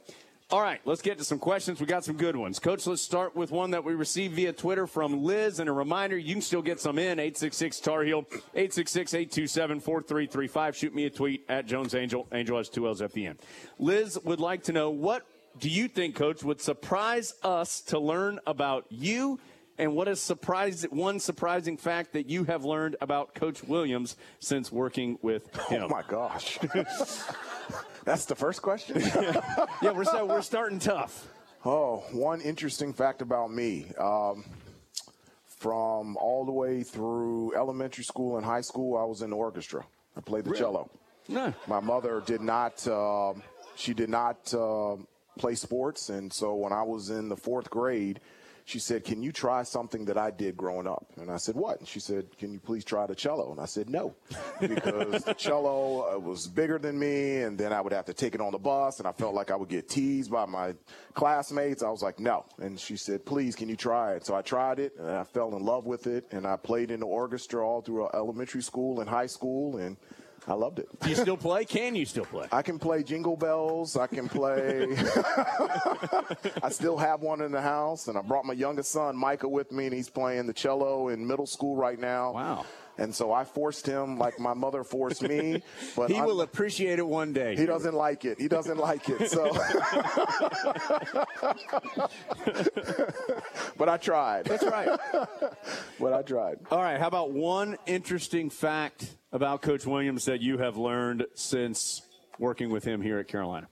[0.53, 1.79] All right, let's get to some questions.
[1.79, 2.59] We got some good ones.
[2.59, 5.59] Coach, let's start with one that we received via Twitter from Liz.
[5.59, 8.19] And a reminder, you can still get some in 866 Tar Heel,
[8.53, 10.75] 866 827 4335.
[10.75, 12.27] Shoot me a tweet at Jones Angell.
[12.31, 13.39] Angell has two L's at the end.
[13.79, 15.25] Liz would like to know what
[15.57, 19.39] do you think, Coach, would surprise us to learn about you?
[19.79, 24.71] And what is surprise, one surprising fact that you have learned about Coach Williams since
[24.71, 25.85] working with him?
[25.85, 26.59] Oh, my gosh.
[28.05, 28.99] That's the first question?
[29.81, 31.27] yeah, we're, so, we're starting tough.
[31.65, 33.87] Oh, one interesting fact about me.
[33.97, 34.43] Um,
[35.45, 39.85] from all the way through elementary school and high school, I was in the orchestra.
[40.17, 40.61] I played the Really?
[40.61, 40.89] cello.
[41.29, 41.53] No.
[41.67, 42.85] My mother did not.
[42.85, 43.33] Uh,
[43.75, 44.97] she did not uh,
[45.37, 48.19] play sports, and so when I was in the fourth grade,
[48.65, 51.79] she said, "Can you try something that I did growing up?" And I said, "What?"
[51.79, 54.15] And she said, "Can you please try the cello?" And I said, "No,"
[54.59, 58.35] because the cello uh, was bigger than me, and then I would have to take
[58.35, 60.75] it on the bus, and I felt like I would get teased by my
[61.13, 61.83] classmates.
[61.83, 64.79] I was like, "No," and she said, "Please, can you try it?" So I tried
[64.79, 67.81] it, and I fell in love with it, and I played in the orchestra all
[67.81, 69.97] through elementary school and high school, and
[70.47, 70.87] I loved it.
[71.01, 71.65] Do you still play?
[71.65, 72.47] Can you still play?
[72.51, 73.95] I can play Jingle Bells.
[73.95, 74.87] I can play.
[76.61, 79.71] I still have one in the house, and I brought my youngest son Micah with
[79.71, 82.33] me, and he's playing the cello in middle school right now.
[82.33, 82.65] Wow.
[82.97, 85.63] And so I forced him like my mother forced me.
[85.95, 87.55] But he I'm- will appreciate it one day.
[87.55, 88.39] He doesn't like it.
[88.39, 89.31] He doesn't like it.
[89.31, 89.45] So,
[93.77, 94.45] but I tried.
[94.45, 94.89] That's right.
[95.99, 96.57] but I tried.
[96.69, 96.99] All right.
[96.99, 102.03] How about one interesting fact about Coach Williams that you have learned since
[102.39, 103.67] working with him here at Carolina?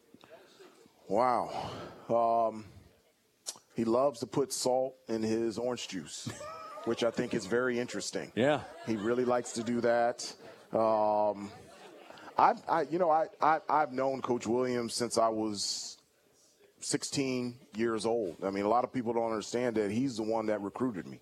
[1.08, 1.70] Wow.
[2.10, 2.66] Um,
[3.76, 6.30] he loves to put salt in his orange juice,
[6.86, 8.32] which I think is very interesting.
[8.36, 8.62] Yeah.
[8.88, 10.34] He really likes to do that.
[10.74, 11.52] Um,
[12.38, 15.98] I, I, you know, I, I, I've known Coach Williams since I was
[16.80, 18.38] 16 years old.
[18.44, 21.20] I mean, a lot of people don't understand that he's the one that recruited me.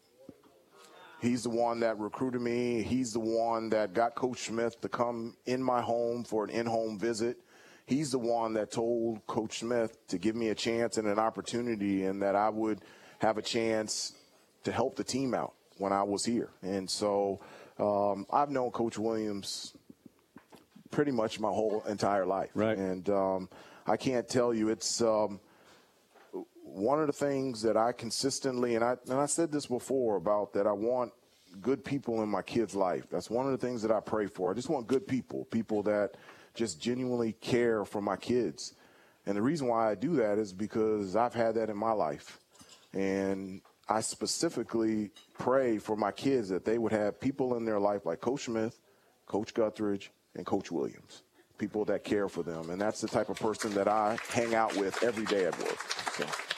[1.21, 2.81] He's the one that recruited me.
[2.81, 6.97] He's the one that got Coach Smith to come in my home for an in-home
[6.97, 7.37] visit.
[7.85, 12.05] He's the one that told Coach Smith to give me a chance and an opportunity
[12.05, 12.79] and that I would
[13.19, 14.13] have a chance
[14.63, 16.51] to help the team out when I was here.
[16.61, 17.41] And so
[17.79, 19.73] um, I've known Coach Williams
[20.91, 22.51] pretty much my whole entire life.
[22.53, 22.77] Right.
[22.77, 23.49] And um,
[23.85, 25.39] I can't tell you, it's um,
[26.71, 30.53] one of the things that I consistently, and I, and I said this before about
[30.53, 31.11] that I want
[31.61, 33.07] good people in my kid's life.
[33.09, 34.51] That's one of the things that I pray for.
[34.51, 36.15] I just want good people, people that
[36.53, 38.73] just genuinely care for my kids.
[39.25, 42.39] And the reason why I do that is because I've had that in my life.
[42.93, 48.05] And I specifically pray for my kids that they would have people in their life
[48.05, 48.79] like Coach Smith,
[49.25, 51.23] Coach Guthridge, and Coach Williams.
[51.57, 52.69] People that care for them.
[52.69, 55.79] And that's the type of person that I hang out with every day at work.
[56.13, 56.48] So.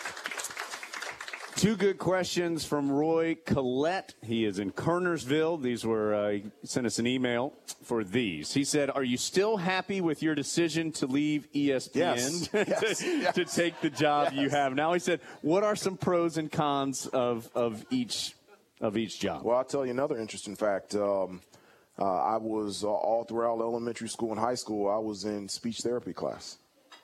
[1.62, 4.16] Two good questions from Roy Collette.
[4.24, 5.62] He is in Kernersville.
[5.62, 8.52] These were, uh, he sent us an email for these.
[8.52, 12.48] He said, Are you still happy with your decision to leave ESPN Yes.
[12.48, 13.04] to, Yes.
[13.04, 13.36] Yes.
[13.36, 14.94] to take the job you have now?
[14.94, 18.34] He said, What are some pros and cons of, of each
[18.80, 19.44] of each job?
[19.44, 20.96] Well, I'll tell you another interesting fact.
[20.96, 21.42] Um,
[22.00, 25.82] uh, I was uh, all throughout elementary school and high school, I was in speech
[25.82, 26.58] therapy class.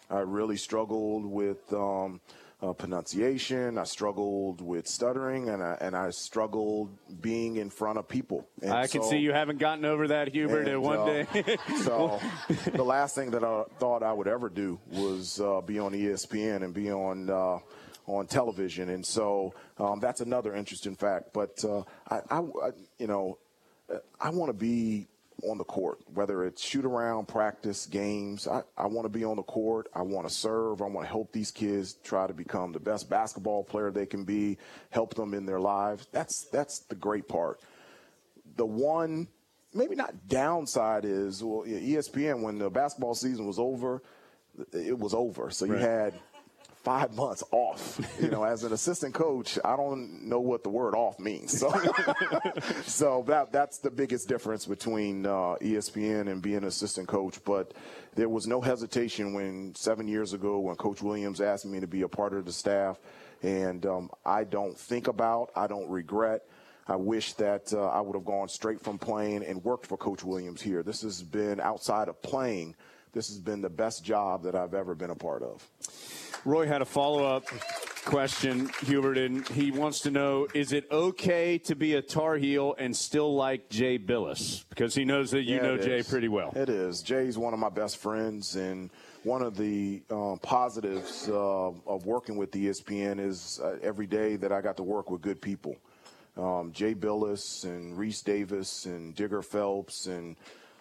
[0.09, 2.21] I really struggled with um,
[2.61, 3.77] uh, pronunciation.
[3.77, 8.47] I struggled with stuttering, and I, and I struggled being in front of people.
[8.61, 11.05] And I can so- see you haven't gotten over that, Hubert, and, in one uh,
[11.05, 11.57] day.
[11.83, 12.19] so
[12.71, 16.63] the last thing that I thought I would ever do was uh, be on ESPN
[16.63, 17.59] and be on uh,
[18.07, 21.33] on television, and so um, that's another interesting fact.
[21.33, 23.37] But uh, I, I, I- you know,
[24.19, 25.07] I want to be
[25.43, 28.47] on the court, whether it's shoot around, practice, games.
[28.47, 29.87] I, I want to be on the court.
[29.93, 30.81] I want to serve.
[30.81, 34.23] I want to help these kids try to become the best basketball player they can
[34.23, 34.57] be,
[34.89, 36.07] help them in their lives.
[36.11, 37.59] That's that's the great part.
[38.55, 39.27] The one
[39.73, 44.01] maybe not downside is well, ESPN when the basketball season was over,
[44.73, 45.51] it was over.
[45.51, 45.81] So you Right.
[45.81, 46.13] had
[46.87, 47.99] five months off.
[48.21, 51.59] You know, as an assistant coach, I don't know what the word off means.
[51.59, 51.69] So,
[52.83, 57.43] so that that's the biggest difference between uh, ESPN and being an assistant coach.
[57.43, 57.73] But
[58.15, 62.03] there was no hesitation when seven years ago when Coach Williams asked me to be
[62.03, 62.97] a part of the staff,
[63.43, 66.43] and um, I don't think about, I don't regret.
[66.87, 70.23] I wish that uh, I would have gone straight from playing and worked for Coach
[70.23, 70.83] Williams here.
[70.83, 72.75] This has been outside of playing.
[73.17, 75.67] This has been the best job that I've ever been a part of.
[76.45, 77.47] Roy had a follow up
[78.05, 82.75] question, Hubert, and he wants to know is it okay to be a Tar Heel
[82.77, 84.65] and still like Jay Bilas?
[84.69, 86.07] Because he knows that you Yeah, know Jay is.
[86.07, 86.53] pretty well.
[86.55, 87.01] It is.
[87.01, 88.91] Jay's one of my best friends, and
[89.23, 91.33] one of the um, positives uh,
[91.87, 95.41] of working with ESPN is uh, every day that I got to work with good
[95.41, 95.75] people.
[96.37, 100.35] Um, Jay Bilas and Rece Davis and Digger Phelps and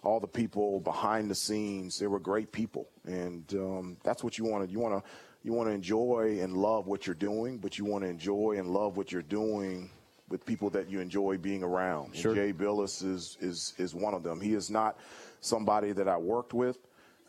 [0.06, 1.98] all the people behind the scenes.
[1.98, 4.70] They were great people, and um, that's what you want to.
[4.70, 5.10] You want to.
[5.42, 8.68] You want to enjoy and love what you're doing, but you want to enjoy and
[8.68, 9.90] love what you're doing
[10.28, 12.16] with people that you enjoy being around.
[12.16, 12.34] Sure.
[12.34, 14.40] Jay Bilas is is is one of them.
[14.40, 14.98] He is not
[15.40, 16.78] somebody that I worked with.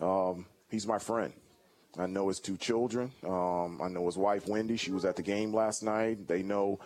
[0.02, 1.32] Um, he's my friend.
[1.98, 3.12] I know his two children.
[3.24, 4.78] Um, I know his wife Wendy.
[4.78, 6.28] She was at the game last night.
[6.28, 6.80] They know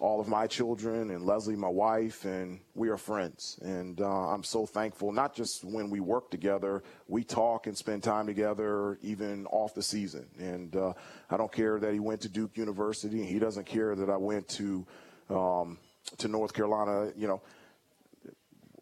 [0.00, 3.58] all of my children and Leslie, my wife, and we are friends.
[3.62, 5.12] And uh, I'm so thankful.
[5.12, 9.82] Not just when we work together, we talk and spend time together, even off the
[9.82, 10.26] season.
[10.38, 10.94] And uh,
[11.28, 13.24] I don't care that he went to Duke University.
[13.24, 14.86] He doesn't care that I went to
[15.28, 15.78] um,
[16.16, 17.12] to North Carolina.
[17.14, 17.42] You know,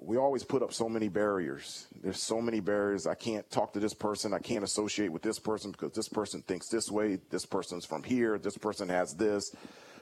[0.00, 1.88] we always put up so many barriers.
[2.00, 3.08] There's so many barriers.
[3.08, 4.32] I can't talk to this person.
[4.32, 7.18] I can't associate with this person because this person thinks this way.
[7.28, 8.38] This person's from here.
[8.38, 9.52] This person has this.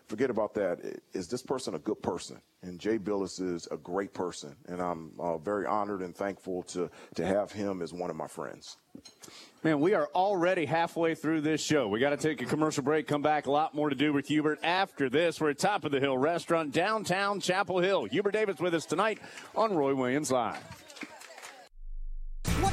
[0.06, 0.78] Forget about that.
[1.14, 2.40] Is this person a good person?
[2.62, 6.88] And Jay Bilas is a great person, and I'm uh, very honored and thankful to
[7.16, 8.76] to have him as one of my friends.
[9.64, 11.88] Man, we are already halfway through this show.
[11.88, 13.46] We got to take a commercial break, come back.
[13.46, 15.40] A lot more to do with Hubert after this.
[15.40, 18.04] We're at Top of the Hill Restaurant, downtown Chapel Hill.
[18.04, 19.18] Hubert Davis with us tonight
[19.56, 20.85] on Roy Williams Live.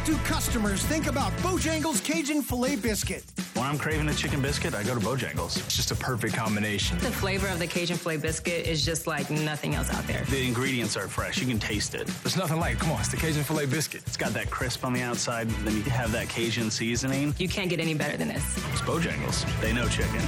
[0.04, 3.24] What do customers think about Bojangles Cajun Filet Biscuit?
[3.54, 5.56] When I'm craving a chicken biscuit, I go to Bojangles.
[5.56, 6.98] It's just a perfect combination.
[6.98, 10.26] The flavor of the Cajun filet biscuit is just like nothing else out there.
[10.26, 11.40] The ingredients are fresh.
[11.40, 12.08] You can taste it.
[12.22, 12.80] There's nothing like it.
[12.82, 14.04] Come on, it's the Cajun filet biscuit.
[14.06, 17.34] It's got that crisp on the outside, then you have that Cajun seasoning.
[17.38, 18.58] You can't get any better than this.
[18.74, 19.46] It's Bojangles.
[19.62, 20.20] They know chicken.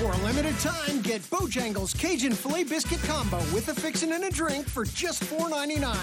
[0.00, 4.30] For a limited time, get Bojangles Cajun Filet Biscuit Combo with a fixin' and a
[4.30, 5.94] drink for just $4.99.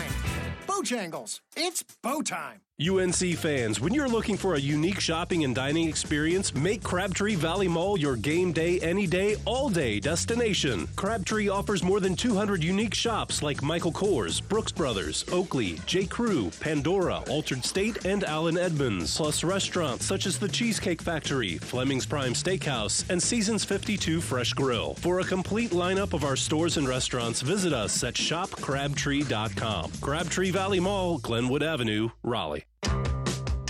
[0.68, 2.62] Bojangles, it's bow time.
[2.89, 7.67] UNC fans, when you're looking for a unique shopping and dining experience, make Crabtree Valley
[7.67, 10.88] Mall your game day, any day, all day destination.
[10.96, 16.06] Crabtree offers more than 200 unique shops like Michael Kors, Brooks Brothers, Oakley, J.
[16.06, 22.06] Crew, Pandora, Altered State, and Allen Edmonds, plus restaurants such as the Cheesecake Factory, Fleming's
[22.06, 24.96] Prime Steakhouse, and Seasons 52 Fresh Grill.
[24.96, 29.91] For a complete lineup of our stores and restaurants, visit us at shopcrabtree.com.
[30.02, 32.65] Crabtree Valley Mall, Glenwood Avenue, Raleigh.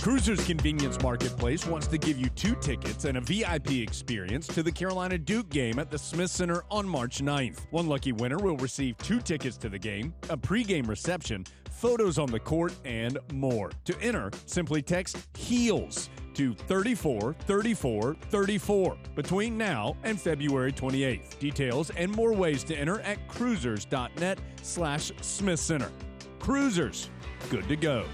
[0.04, 4.70] Cruizers Convenience Marketplace wants to give you two tickets and a VIP experience to the
[4.70, 7.60] Carolina Duke game at the Smith Center on March 9th.
[7.70, 12.30] One lucky winner will receive two tickets to the game, a pregame reception, photos on
[12.30, 13.70] the court, and more.
[13.86, 21.38] To enter, simply text HEELS to 34 34 34 between now and February 28th.
[21.38, 25.90] Details and more ways to enter at cruizers.net slash Smith Center.
[26.40, 27.08] Cruizers,
[27.48, 28.04] good to go.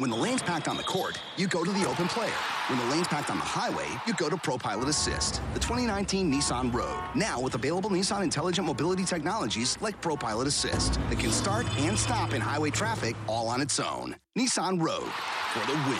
[0.00, 2.32] When the lane's packed on the court, you go to the open player.
[2.68, 6.72] When the lane's packed on the highway, you go to ProPilot Assist, the 2019 Nissan
[6.72, 7.04] Rogue.
[7.14, 12.32] Now with available Nissan intelligent mobility technologies like ProPilot Assist that can start and stop
[12.32, 14.16] in highway traffic all on its own.
[14.38, 15.12] Nissan Rogue
[15.52, 15.98] for the win.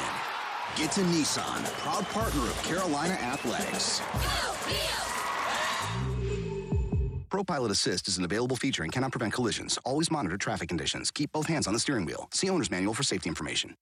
[0.76, 4.00] Get to Nissan, proud partner of Carolina Athletics.
[7.30, 9.78] ProPilot Assist is an available feature and cannot prevent collisions.
[9.84, 11.12] Always monitor traffic conditions.
[11.12, 12.28] Keep both hands on the steering wheel.
[12.32, 13.76] See owner's manual for safety information.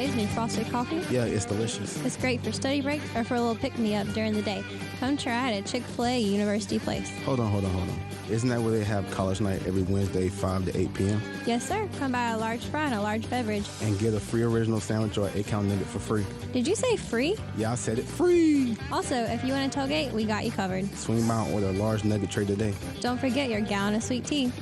[0.00, 1.14] Tried Chick fil new frosted coffee?
[1.14, 2.02] Yeah, it's delicious.
[2.04, 4.64] It's great for study breaks or for a little pick me up during the day.
[4.98, 7.10] Come try it at Chick fil A University Place.
[7.24, 8.00] Hold on, hold on, hold on.
[8.30, 11.20] Isn't that where they have college night every Wednesday, 5 to 8 p.m.?
[11.46, 11.88] Yes, sir.
[11.98, 13.68] Come buy a large fry and a large beverage.
[13.82, 16.24] And get a free original sandwich or 8 count nugget for free.
[16.52, 17.36] Did you say free?
[17.56, 18.76] Yeah, I said it free.
[18.92, 20.88] Also, if you want a tailgate, we got you covered.
[20.96, 22.74] Swing by and order a large nugget tray today.
[23.00, 24.52] Don't forget your gallon of sweet tea.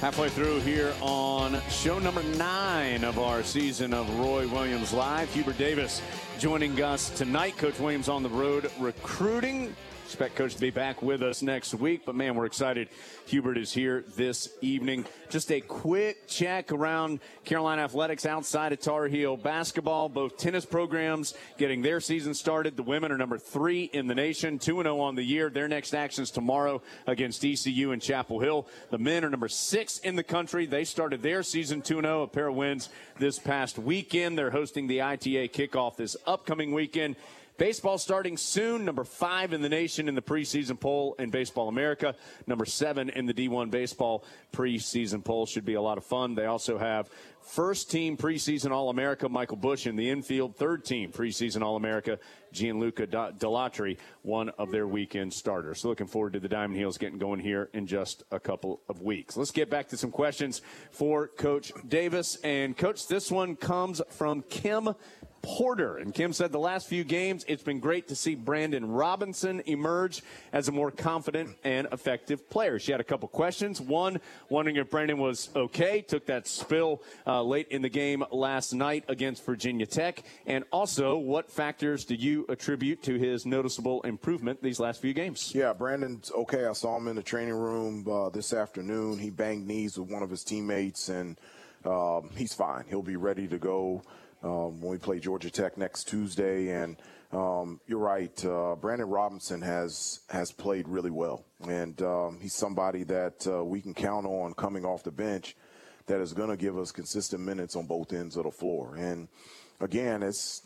[0.00, 5.32] Halfway through here on show number nine of our season of Roy Williams Live.
[5.32, 6.02] Hubert Davis
[6.38, 7.56] joining us tonight.
[7.56, 9.74] Coach Williams on the road recruiting.
[10.06, 12.88] Expect Coach to be back with us next week, but man, we're excited.
[13.26, 15.04] Hubert is here this evening.
[15.30, 20.08] Just a quick check around Carolina athletics outside of Tar Heel basketball.
[20.08, 22.76] Both tennis programs getting their season started.
[22.76, 25.50] The women are number three in the nation, 2 0 on the year.
[25.50, 28.68] Their next actions tomorrow against ECU in Chapel Hill.
[28.90, 30.66] The men are number six in the country.
[30.66, 34.38] They started their season 2 0, a pair of wins this past weekend.
[34.38, 37.16] They're hosting the ITA kickoff this upcoming weekend.
[37.58, 38.84] Baseball starting soon.
[38.84, 42.14] Number five in the nation in the preseason poll in Baseball America.
[42.46, 45.46] Number seven in the D1 Baseball preseason poll.
[45.46, 46.34] Should be a lot of fun.
[46.34, 47.08] They also have
[47.40, 50.56] first team preseason All America Michael Busch in the infield.
[50.56, 52.18] Third team preseason All America
[52.52, 55.80] Gianluca Dalatri, one of their weekend starters.
[55.80, 59.02] So looking forward to the Diamond Heels getting going here in just a couple of
[59.02, 59.36] weeks.
[59.36, 62.36] Let's get back to some questions for Coach Davis.
[62.42, 64.94] And Coach, this one comes from Kim
[65.46, 65.98] Porter.
[65.98, 70.22] And Kim said the last few games, it's been great to see Brandon Robinson emerge
[70.52, 72.80] as a more confident and effective player.
[72.80, 73.80] She had a couple questions.
[73.80, 78.72] One, wondering if Brandon was okay, took that spill uh, late in the game last
[78.74, 80.24] night against Virginia Tech.
[80.46, 85.52] And also, what factors do you attribute to his noticeable improvement these last few games?
[85.54, 86.66] Yeah, Brandon's okay.
[86.66, 89.20] I saw him in the training room uh, this afternoon.
[89.20, 91.38] He banged knees with one of his teammates, and
[91.84, 92.84] um, he's fine.
[92.88, 94.02] He'll be ready to go
[94.42, 96.70] um, when we play Georgia Tech next Tuesday.
[96.70, 96.96] And
[97.32, 103.02] um, you're right, uh, Brandon Robinson has has played really well, and um, he's somebody
[103.04, 105.56] that uh, we can count on coming off the bench
[106.06, 108.94] that is going to give us consistent minutes on both ends of the floor.
[108.96, 109.26] And
[109.80, 110.62] again, it's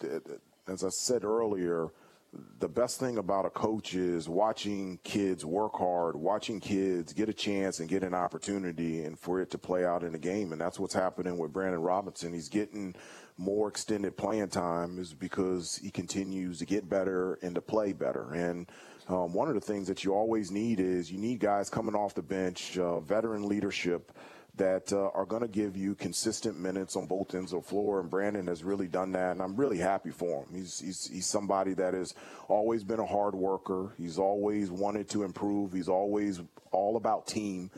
[0.68, 1.88] as I said earlier.
[2.33, 7.33] The best thing about a coach is watching kids work hard, watching kids get a
[7.33, 10.53] chance and get an opportunity, and for it to play out in the game.
[10.53, 12.33] And that's what's happening with Brandon Robinson.
[12.33, 12.95] He's getting
[13.37, 18.33] more extended playing time is because he continues to get better and to play better.
[18.33, 18.70] And
[19.09, 22.14] um, one of the things that you always need is you need guys coming off
[22.14, 24.12] the bench, uh, veteran leadership
[24.61, 27.98] that uh, are going to give you consistent minutes on both ends of the floor.
[27.98, 30.54] And Brandon has really done that, and I'm really happy for him.
[30.54, 32.14] He's he's he's somebody that has
[32.46, 33.94] always been a hard worker.
[33.96, 35.72] He's always wanted to improve.
[35.72, 36.42] He's always
[36.72, 37.70] all about team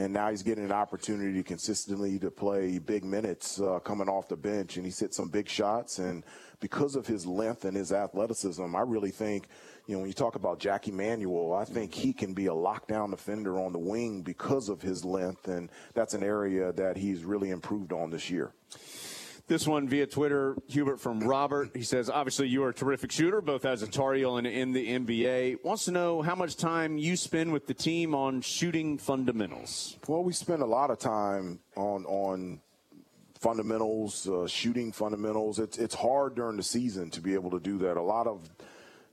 [0.00, 4.36] and now he's getting an opportunity consistently to play big minutes uh, coming off the
[4.36, 5.98] bench, and he's hit some big shots.
[5.98, 6.24] And
[6.58, 9.48] because of his length and his athleticism, I really think,
[9.86, 13.10] you know, when you talk about Jackie Manuel, I think he can be a lockdown
[13.10, 17.50] defender on the wing because of his length, and that's an area that he's really
[17.50, 18.52] improved on this year.
[19.50, 21.70] This one via Twitter, Hubert from Robert.
[21.74, 24.70] He says, obviously, you are a terrific shooter, both as a Tar Heel and in
[24.70, 25.64] the NBA.
[25.64, 29.98] Wants to know how much time you spend with the team on shooting fundamentals.
[30.06, 32.60] Well, we spend a lot of time on, on
[33.40, 35.58] fundamentals, uh, shooting fundamentals.
[35.58, 37.96] It's, it's hard during the season to be able to do that.
[37.96, 38.48] A lot of,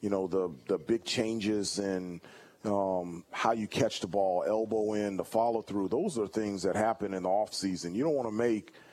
[0.01, 2.21] you know, the, the big changes in
[2.63, 6.75] um, how you catch the ball, elbow in, the follow through, those are things that
[6.75, 7.95] happen in the off season.
[7.95, 8.73] You don't want to make–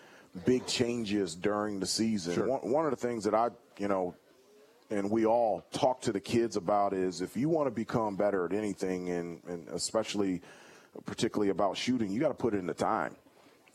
[0.45, 2.35] big changes during the season.
[2.35, 2.47] Sure.
[2.47, 4.15] One, one of the things that I, you know,
[4.91, 8.45] and we all talk to the kids about is if you want to become better
[8.45, 10.43] at anything, and, and especially
[11.07, 13.17] particularly about shooting, you got to put in the time.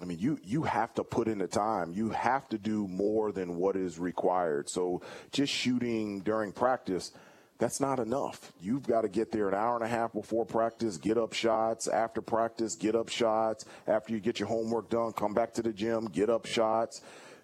[0.01, 1.91] I mean, you you have to put in the time.
[1.91, 4.69] You have to do more than what is required.
[4.69, 5.01] So
[5.31, 7.11] just shooting during practice–
[7.59, 8.53] that's not enough.
[8.61, 11.89] You've got to get there an hour and a half before practice, get up shots.
[11.89, 13.65] After practice, get up shots.
[13.85, 17.01] After you get your homework done, come back to the gym, get up shots.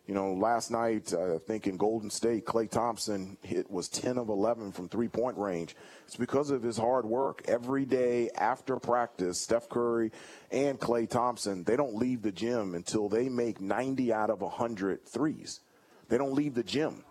[0.07, 4.17] You know, last night, uh, I think in Golden State, Klay Thompson hit was 10
[4.17, 5.75] of 11 from three point range.
[6.05, 7.41] It's because of his hard work.
[7.47, 10.11] Every day after practice, Steph Curry
[10.49, 15.05] and Klay Thompson, they don't leave the gym until they make 90 out of 100
[15.05, 15.59] threes.
[16.07, 17.03] They don't leave the gym.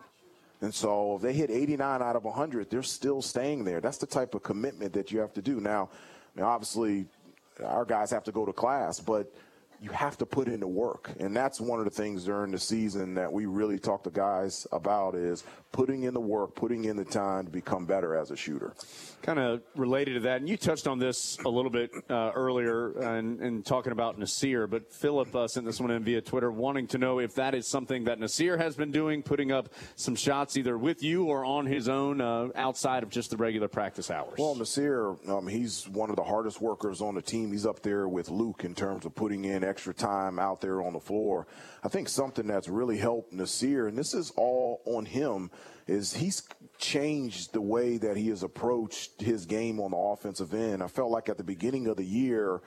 [0.60, 3.80] And so if they hit 89 out of 100, they're still staying there.
[3.80, 5.60] That's the type of commitment that you have to do.
[5.60, 5.90] Now,
[6.40, 7.06] obviously,
[7.62, 9.32] our guys have to go to class, but
[9.84, 11.10] you have to put in the work.
[11.20, 14.66] And that's one of the things during the season that we really talk to guys
[14.72, 18.36] about is putting in the work, putting in the time to become better as a
[18.36, 18.72] shooter.
[19.22, 22.92] Kind of related to that, and you touched on this a little bit uh, earlier
[22.98, 26.86] and, and, talking about Nasir, but Philip uh, sent this one in via Twitter wanting
[26.88, 30.56] to know if that is something that Nasir has been doing, putting up some shots
[30.56, 34.34] either with you or on his own uh, outside of just the regular practice hours.
[34.38, 37.50] Well, Nasir, um, he's one of the hardest workers on the team.
[37.50, 40.92] He's up there with Luke in terms of putting in extra time out there on
[40.92, 41.48] the floor.
[41.82, 45.50] I think something that's really helped Nasir, and this is all on him,
[45.88, 46.44] is he's
[46.78, 50.80] changed the way that he has approached his game on the offensive end.
[50.80, 52.62] I felt like at the beginning of the year,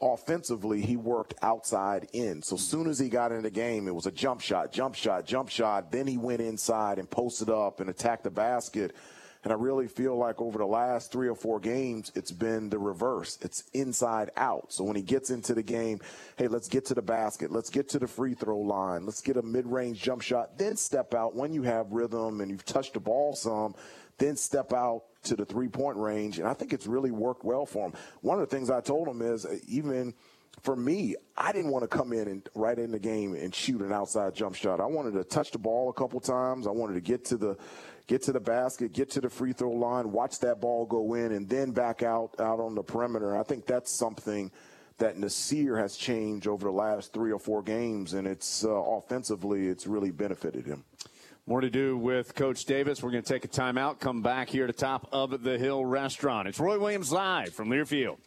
[0.00, 2.40] offensively, he worked outside in.
[2.40, 5.26] So soon as he got in the game, it was a jump shot, jump shot,
[5.26, 5.92] jump shot.
[5.92, 8.96] Then he went inside and posted up and attacked the basket.
[9.42, 12.78] And I really feel like over the last three or four games, it's been the
[12.78, 13.38] reverse.
[13.40, 14.72] It's inside out.
[14.72, 16.00] So when he gets into the game,
[16.36, 17.50] hey, let's get to the basket.
[17.50, 19.06] Let's get to the free throw line.
[19.06, 20.58] Let's get a mid range jump shot.
[20.58, 23.74] Then step out when you have rhythm and you've touched the ball some.
[24.18, 26.38] Then step out to the three point range.
[26.38, 27.94] And I think it's really worked well for him.
[28.20, 30.12] One of the things I told him is uh, even
[30.62, 33.80] for me, I didn't want to come in and right in the game and shoot
[33.80, 34.80] an outside jump shot.
[34.80, 36.66] I wanted to touch the ball a couple times.
[36.66, 37.56] I wanted to get to the
[38.10, 41.30] get to the basket, get to the free throw line, watch that ball go in,
[41.30, 43.38] and then back out out on the perimeter.
[43.38, 44.50] I think that's something
[44.98, 49.68] that Nasir has changed over the last three or four games, and it's uh, offensively,
[49.68, 50.82] it's really benefited him.
[51.46, 53.00] More to do with Coach Davis.
[53.00, 56.48] We're going to take a timeout, come back here to top of the Hill Restaurant.
[56.48, 58.18] It's Roy Williams live from Learfield.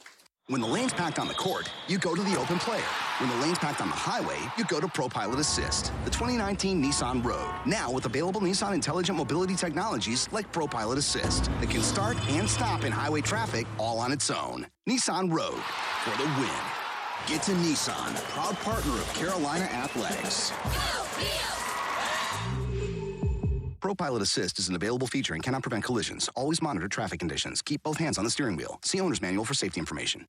[0.47, 2.83] When the lane's packed on the court, you go to the open player.
[3.19, 7.23] When the lane's packed on the highway, you go to ProPilot Assist, the 2019 Nissan
[7.23, 7.55] Rogue.
[7.65, 12.83] Now with available Nissan intelligent mobility technologies like ProPilot Assist that can start and stop
[12.83, 14.67] in highway traffic all on its own.
[14.87, 15.63] Nissan Rogue
[16.03, 16.65] for the win.
[17.25, 20.51] Get to Nissan, proud partner of Carolina Athletics.
[23.84, 26.29] ProPilot Assist is an available feature and cannot prevent collisions.
[26.38, 27.61] Always monitor traffic conditions.
[27.61, 28.79] Keep both hands on the steering wheel.
[28.81, 30.25] See owner's manual for safety information.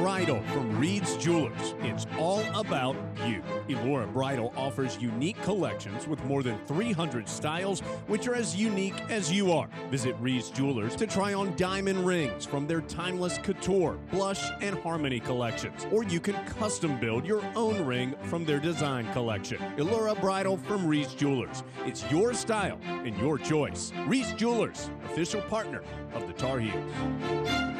[0.00, 1.74] Bridal from Reed's Jewelers.
[1.82, 2.96] It's all about
[3.26, 3.42] you.
[3.68, 9.30] Elora Bridal offers unique collections with more than 300 styles, which are as unique as
[9.30, 9.68] you are.
[9.90, 15.20] Visit Reed's Jewelers to try on diamond rings from their timeless couture, blush, and harmony
[15.20, 15.86] collections.
[15.92, 19.58] Or you can custom build your own ring from their design collection.
[19.76, 21.62] Elora Bridal from Reed's Jewelers.
[21.84, 23.92] It's your style and your choice.
[24.06, 25.82] Reed's Jewelers, official partner
[26.14, 27.70] of the Tar Heels.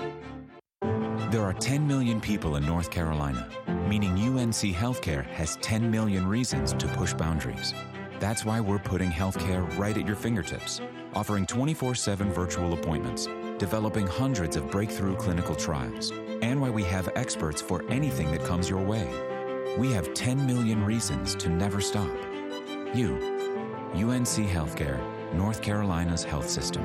[1.30, 3.48] There are 10 million people in North Carolina,
[3.86, 7.72] meaning UNC Healthcare has 10 million reasons to push boundaries.
[8.18, 10.80] That's why we're putting healthcare right at your fingertips,
[11.14, 13.28] offering 24 7 virtual appointments,
[13.58, 16.10] developing hundreds of breakthrough clinical trials,
[16.42, 19.08] and why we have experts for anything that comes your way.
[19.78, 22.10] We have 10 million reasons to never stop.
[22.92, 23.14] You,
[23.94, 25.00] UNC Healthcare,
[25.32, 26.82] North Carolina's health system.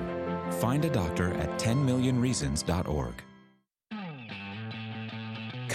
[0.62, 3.24] Find a doctor at 10millionreasons.org.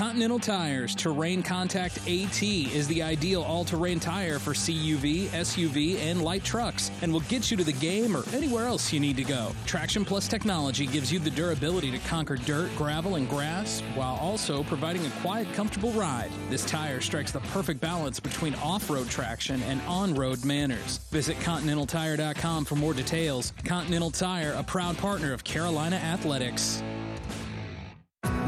[0.00, 6.22] Continental Tires Terrain Contact AT is the ideal all terrain tire for CUV, SUV, and
[6.22, 9.24] light trucks and will get you to the game or anywhere else you need to
[9.24, 9.52] go.
[9.66, 14.62] Traction Plus technology gives you the durability to conquer dirt, gravel, and grass while also
[14.62, 16.30] providing a quiet, comfortable ride.
[16.48, 20.96] This tire strikes the perfect balance between off road traction and on road manners.
[21.10, 23.52] Visit ContinentalTire.com for more details.
[23.66, 26.82] Continental Tire, a proud partner of Carolina Athletics.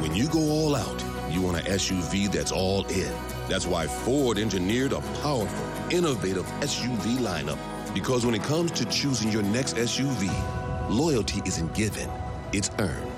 [0.00, 3.12] When you go all out, you want an SUV that's all in.
[3.49, 7.59] That's why Ford engineered a powerful, innovative SUV lineup.
[7.95, 10.30] Because when it comes to choosing your next SUV,
[10.91, 12.09] loyalty isn't given,
[12.53, 13.11] it's earned.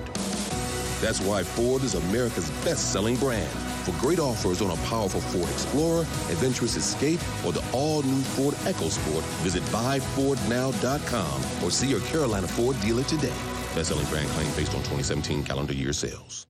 [1.01, 3.51] That's why Ford is America's best selling brand.
[3.85, 6.01] For great offers on a powerful Ford Explorer,
[6.31, 12.81] adventurous Escape, or the all new Ford EcoSport, visit buyfordnow.com or see your Carolina Ford
[12.81, 13.37] dealer today.
[13.75, 16.47] Best selling brand claim based on 2017 calendar year sales.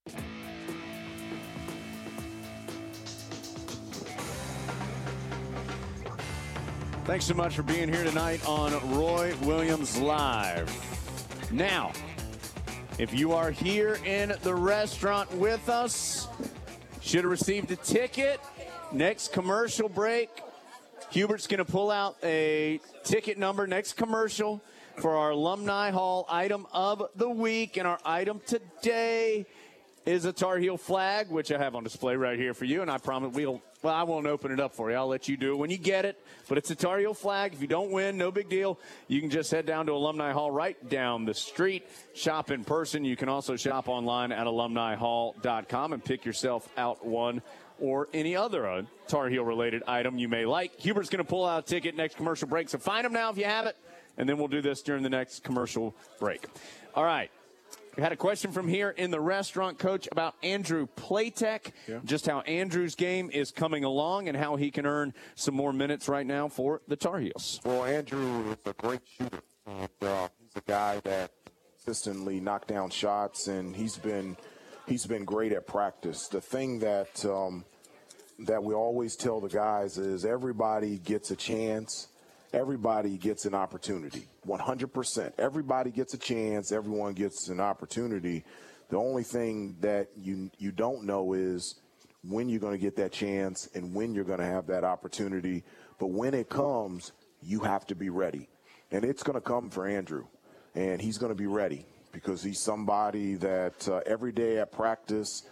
[7.04, 10.70] Thanks so much for being here tonight on Roy Williams Live.
[11.52, 11.92] Now,
[12.98, 16.28] if you are here in the restaurant with us,
[17.02, 18.40] should have received a ticket.
[18.90, 20.30] Next commercial break,
[21.10, 23.66] Hubert's going to pull out a ticket number.
[23.66, 24.62] Next commercial
[24.96, 27.76] for our Alumni Hall item of the week.
[27.76, 29.44] And our item today
[30.06, 32.80] is a Tar Heel flag, which I have on display right here for you.
[32.80, 34.96] And I promise we'll, well, I won't open it up for you.
[34.96, 36.18] I'll let you do it when you get it.
[36.48, 37.52] But it's a Tar Heel flag.
[37.52, 38.80] If you don't win, no big deal.
[39.08, 43.04] You can just head down to Alumni Hall right down the street, shop in person.
[43.04, 47.42] You can also shop online at alumnihall.com and pick yourself out one
[47.78, 50.80] or any other uh, Tar Heel related item you may like.
[50.80, 53.36] Hubert's going to pull out a ticket next commercial break, so find them now if
[53.36, 53.76] you have it,
[54.16, 56.46] and then we'll do this during the next commercial break.
[56.94, 57.30] All right.
[57.96, 62.00] We had a question from here in the restaurant, Coach, about Andrew Platek, Yeah.
[62.04, 66.08] just how Andrew's game is coming along and how he can earn some more minutes
[66.08, 67.60] right now for the Tar Heels.
[67.64, 69.40] Well, Andrew is a great shooter.
[69.66, 71.30] And, uh, he's a guy that
[71.76, 74.36] consistently knocked down shots, and he's been
[74.86, 76.28] he's been great at practice.
[76.28, 77.64] The thing that um,
[78.40, 82.08] that we always tell the guys is everybody gets a chance.
[82.54, 84.28] Everybody gets an opportunity.
[84.46, 85.32] 100%.
[85.38, 86.70] Everybody gets a chance.
[86.70, 88.44] Everyone gets an opportunity.
[88.90, 91.80] The only thing that you you don't know is
[92.22, 95.64] when you're going to get that chance and when you're going to have that opportunity.
[95.98, 97.10] But when it comes,
[97.42, 98.48] you have to be ready.
[98.92, 100.26] And it's going to come for Andrew.
[100.76, 105.42] And he's going to be ready because he's somebody that uh, every day at practice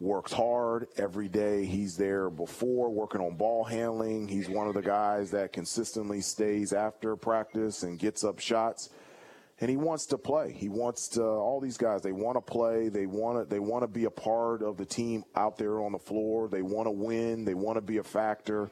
[0.00, 0.88] works hard.
[0.96, 4.26] Every day he's there before working on ball handling.
[4.26, 8.88] He's one of the guys that consistently stays after practice and gets up shots
[9.60, 10.52] and he wants to play.
[10.52, 11.22] He wants to.
[11.22, 12.88] All these guys, they want to play.
[12.88, 13.44] They want to.
[13.44, 16.48] They want to be a part of the team out there on the floor.
[16.48, 17.44] They want to win.
[17.44, 18.70] They want to be a factor.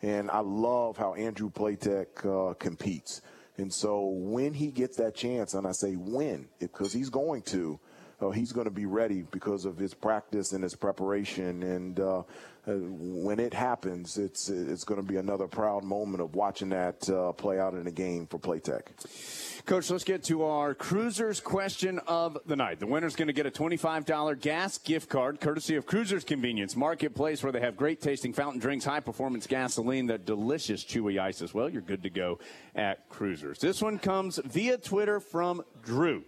[0.00, 3.20] And I love how Andrew Platek uh, competes.
[3.56, 7.80] And so when he gets that chance, and I say when, because he's going to,
[8.20, 11.62] uh, he's going to be ready because of his practice and his preparation.
[11.62, 12.22] And uh,
[12.66, 17.08] uh, when it happens, it's it's going to be another proud moment of watching that
[17.08, 19.62] uh, play out in the game for Platek.
[19.64, 22.80] Coach, let's get to our Cruizers question of the night.
[22.80, 27.42] The winner's going to get a $25 gas gift card courtesy of Cruizers Convenience Marketplace,
[27.42, 31.54] where they have great tasting fountain drinks, high performance gasoline, that delicious chewy ice as
[31.54, 31.68] well.
[31.68, 32.38] You're good to go
[32.74, 33.60] at Cruizers.
[33.60, 36.24] This one comes via Twitter from Drew.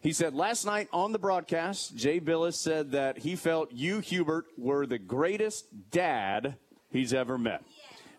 [0.00, 4.46] He said, Last night on the broadcast, Jay Bilas said that he felt you, Hubert,
[4.56, 6.56] were the greatest dad
[6.90, 7.62] he's ever met.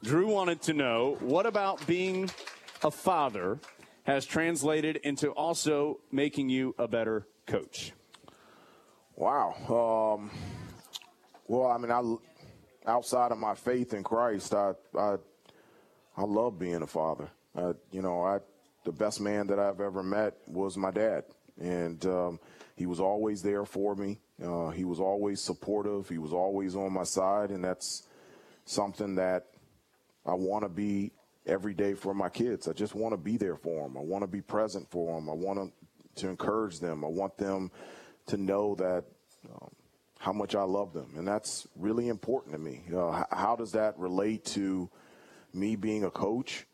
[0.03, 2.29] Drew wanted to know what about being
[2.83, 3.59] a father
[4.03, 7.93] has translated into also making you a better coach?
[9.15, 10.17] Wow.
[10.19, 10.31] Um,
[11.47, 15.15] well, I mean, I outside of my faith in Christ, I I,
[16.17, 17.29] I love being a father.
[17.91, 18.39] You know, I
[18.83, 21.25] the best man that I've ever met was my dad,
[21.61, 22.39] and um,
[22.75, 24.19] he was always there for me.
[24.43, 26.09] Uh, he was always supportive.
[26.09, 28.07] He was always on my side, and that's
[28.65, 29.47] something that
[30.25, 31.11] I want to be
[31.45, 32.67] every day for my kids.
[32.67, 33.97] I just want to be there for them.
[33.97, 35.29] I want to be present for them.
[35.29, 35.71] I want
[36.15, 37.03] to, encourage them.
[37.03, 37.71] I want them
[38.27, 39.05] to know that
[39.51, 39.71] um,
[40.19, 42.83] how much I love them, and that's really important to me.
[42.95, 44.89] Uh, how does that relate to
[45.53, 46.67] me being a coach?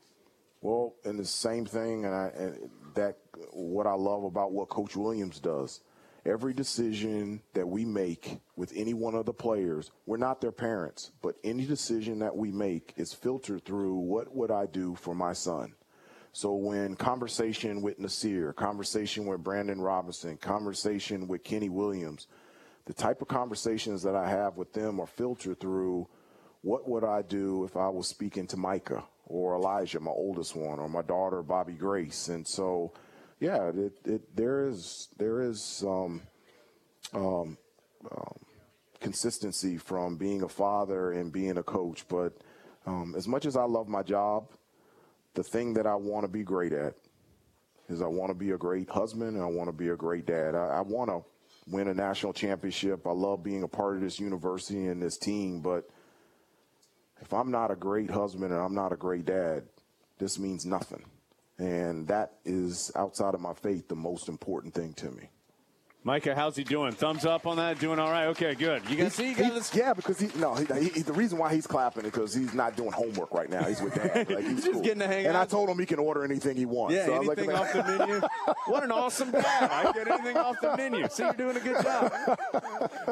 [0.61, 3.17] Well, and the same thing, and, I, and that
[3.51, 5.81] what I love about what Coach Williams does.
[6.25, 11.11] Every decision that we make with any one of the players, we're not their parents,
[11.21, 15.31] but any decision that we make is filtered through what would I do for my
[15.31, 15.73] son.
[16.33, 22.27] So when conversation with Nasir, conversation with Brandon Robinson, conversation with Kenny Williams,
[22.85, 26.07] the type of conversations that I have with them are filtered through
[26.61, 30.80] what would I do if I was speaking to Micah or Elijah, my oldest one,
[30.80, 32.93] or my daughter Bobby Grace, and so
[33.39, 36.21] yeah, it, it there is there is um,
[37.13, 37.57] um,
[38.11, 38.39] um,
[38.99, 42.34] consistency from being a father and being a coach, but
[42.86, 44.49] um, as much as I love my job,
[45.34, 46.95] the thing that I want to be great at
[47.89, 50.25] is I want to be a great husband and I want to be a great
[50.25, 50.55] dad.
[50.55, 51.21] I, I want to
[51.67, 53.05] win a national championship.
[53.05, 55.89] I love being a part of this university and this team, but
[57.22, 59.63] if I'm not a great husband and I'm not a great dad,
[60.18, 61.03] this means nothing.
[61.57, 65.30] And that is outside of my faith the most important thing to me.
[66.03, 66.93] Micah, how's he doing?
[66.93, 67.79] Thumbs up on that?
[67.79, 68.27] Doing all right?
[68.27, 68.81] Okay, good.
[68.89, 69.75] You got see, you got this.
[69.75, 72.77] Yeah, because he no, he, he, the reason why he's clapping is because he's not
[72.77, 73.63] doing homework right now.
[73.65, 74.29] He's with dad.
[74.37, 74.81] Like, he's Just cool.
[74.83, 75.41] getting to hang And out.
[75.43, 76.95] I told him he can order anything he wants.
[76.95, 78.21] Yeah, So was like, anything off the menu.
[78.67, 79.69] What an awesome dad!
[79.71, 81.07] I get anything off the menu.
[81.09, 82.11] See, you're doing a good job.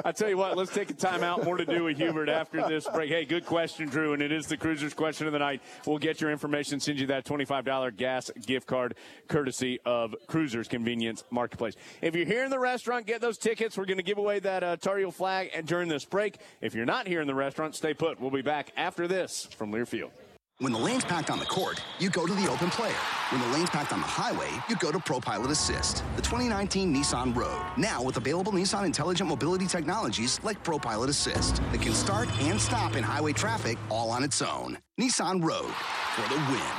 [0.04, 1.44] I tell you what, let's take a timeout.
[1.46, 3.10] More to do with Hubert after this break.
[3.10, 5.62] Hey, good question, Drew, and it is the Cruizers question of the night.
[5.86, 8.96] We'll get your information, send you that $25 gas gift card,
[9.30, 11.76] courtesy of Cruizers Convenience Marketplace.
[12.02, 13.78] If you're here in the restaurant, get those tickets.
[13.78, 16.38] We're going to give away that uh, Tar Heel flag and during this break.
[16.62, 18.20] If you're not here in the restaurant, stay put.
[18.20, 20.12] We'll be back after this from Learfield.
[20.60, 22.96] When the lane's packed on the court, you go to the open player.
[23.30, 27.36] When the lane's packed on the highway, you go to ProPilot Assist, the 2019 Nissan
[27.36, 27.66] Rogue.
[27.78, 32.96] Now with available Nissan intelligent mobility technologies like ProPilot Assist that can start and stop
[32.96, 34.78] in highway traffic all on its own.
[34.98, 35.74] Nissan Rogue
[36.16, 36.76] for the win.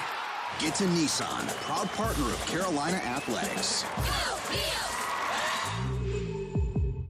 [0.58, 3.84] Get to Nissan, proud partner of Carolina Athletics.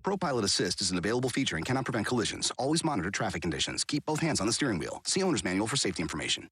[0.06, 2.52] ProPilot Assist is an available feature and cannot prevent collisions.
[2.58, 3.82] Always monitor traffic conditions.
[3.82, 5.02] Keep both hands on the steering wheel.
[5.04, 6.48] See owner's manual for safety information.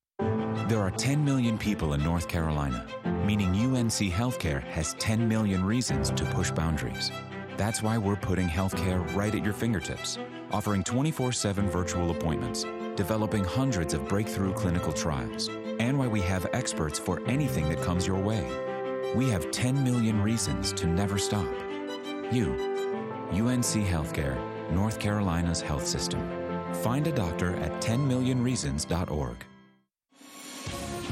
[0.67, 2.85] There are 10 million people in North Carolina,
[3.25, 7.13] meaning UNC Healthcare has 10 million reasons to push boundaries.
[7.57, 10.19] That's why we're putting healthcare right at your fingertips,
[10.51, 15.49] offering 24 7 virtual appointments, developing hundreds of breakthrough clinical trials,
[15.79, 18.45] and why we have experts for anything that comes your way.
[19.15, 21.47] We have 10 million reasons to never stop.
[22.33, 22.74] You,
[23.33, 24.39] UNC Healthcare,
[24.71, 26.21] North Carolina's health system.
[26.83, 29.37] Find a doctor at 10millionreasons.org.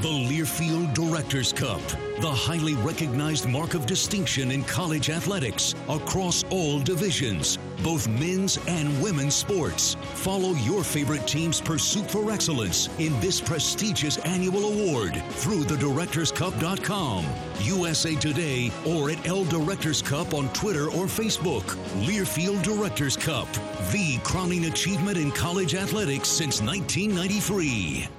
[0.01, 1.79] The Learfield Directors Cup,
[2.19, 9.01] the highly recognized mark of distinction in college athletics across all divisions, both men's and
[9.01, 9.95] women's sports.
[10.15, 17.25] Follow your favorite team's pursuit for excellence in this prestigious annual award through thedirectorscup.com,
[17.61, 21.63] USA Today, or at L Directors Cup on Twitter or Facebook.
[22.03, 23.47] Learfield Directors Cup,
[23.91, 28.09] the crowning achievement in college athletics since 1993.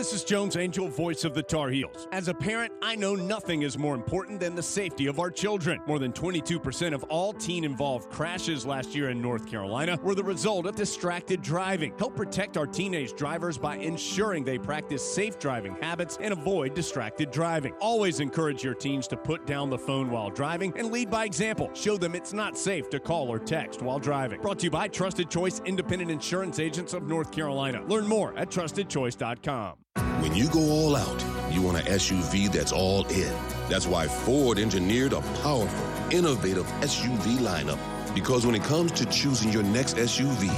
[0.00, 2.08] This is Jones Angell, voice of the Tar Heels.
[2.10, 5.78] As a parent, I know nothing is more important than the safety of our children.
[5.86, 10.24] More than 22% of all teen involved crashes last year in North Carolina were the
[10.24, 11.92] result of distracted driving.
[11.98, 17.30] Help protect our teenage drivers by ensuring they practice safe driving habits and avoid distracted
[17.30, 17.74] driving.
[17.74, 21.68] Always encourage your teens to put down the phone while driving and lead by example.
[21.74, 24.40] Show them it's not safe to call or text while driving.
[24.40, 27.84] Brought to you by Trusted Choice Independent Insurance Agents of North Carolina.
[27.84, 29.76] Learn more at trustedchoice.com.
[30.20, 33.34] When you go all out, you want an SUV that's all in.
[33.68, 37.78] That's why Ford engineered a powerful, innovative SUV lineup.
[38.14, 40.48] Because when it comes to choosing your next SUV,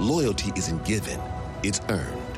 [0.00, 1.20] loyalty isn't given,
[1.62, 2.34] it's earned.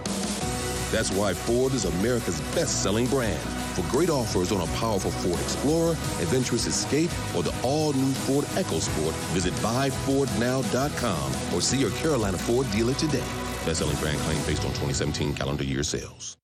[0.91, 3.39] That's why Ford is America's best selling brand.
[3.77, 8.45] For great offers on a powerful Ford Explorer, adventurous Escape, or the all new Ford
[8.57, 13.42] EcoSport, visit buyfordnow.com or see your Carolina Ford dealer today.
[13.65, 16.37] Best selling brand claim based on 2017 calendar year sales.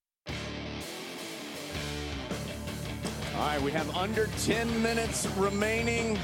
[3.35, 6.17] All right, we have under 10 minutes remaining.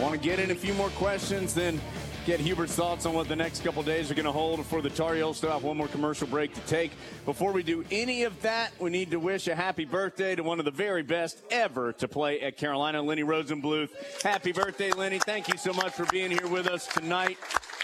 [0.00, 1.80] Want to get in a few more questions, then
[2.24, 4.90] get Hubert's thoughts on what the next couple days are going to hold for the
[4.90, 5.38] Tar Heels.
[5.38, 6.92] Still have one more commercial break to take.
[7.24, 10.60] Before we do any of that, we need to wish a happy birthday to one
[10.60, 13.90] of the very best ever to play at Carolina, Lenny Rosenbluth.
[14.22, 15.18] Happy birthday, Lenny.
[15.18, 17.38] Thank you so much for being here with us tonight,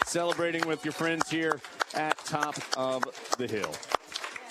[0.06, 1.60] celebrating with your friends here
[1.94, 3.04] at Top of
[3.38, 3.72] the Hill.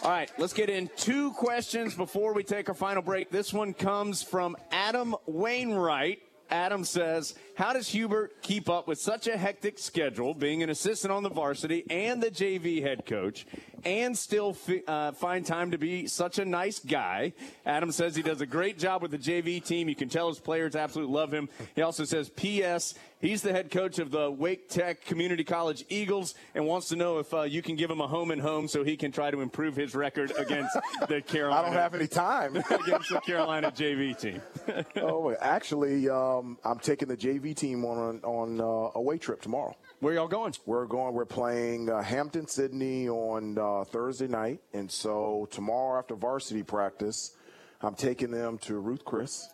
[0.04, 3.32] All right, let's get in two questions before we take our final break.
[3.32, 6.22] This one comes from Adam Wainwright.
[6.50, 11.12] Adam says, How does Hubert keep up with such a hectic schedule, being an assistant
[11.12, 13.46] on the varsity and the JV head coach,
[13.88, 17.32] and still fi- uh, find time to be such a nice guy?
[17.66, 19.88] Adam says he does a great job with the JV team.
[19.88, 21.48] You can tell his players absolutely love him.
[21.74, 22.96] He also says, P.S.
[23.22, 27.20] He's the head coach of the Wake Tech Community College Eagles and wants to know
[27.20, 29.40] if uh, you can give him a home and home so he can try to
[29.40, 30.78] improve his record against
[31.08, 31.62] the Carolina.
[31.62, 34.42] I don't have any time against the Carolina JV team.
[34.98, 39.76] oh, actually, um, I'm taking the JV team on on uh, a away trip tomorrow.
[40.00, 40.54] Where y'all going?
[40.68, 41.16] We're going.
[41.16, 47.36] We're playing uh, Hampden-Sydney on uh, Thursday night, and so tomorrow after varsity practice,
[47.82, 49.50] I'm taking them to Ruth Chris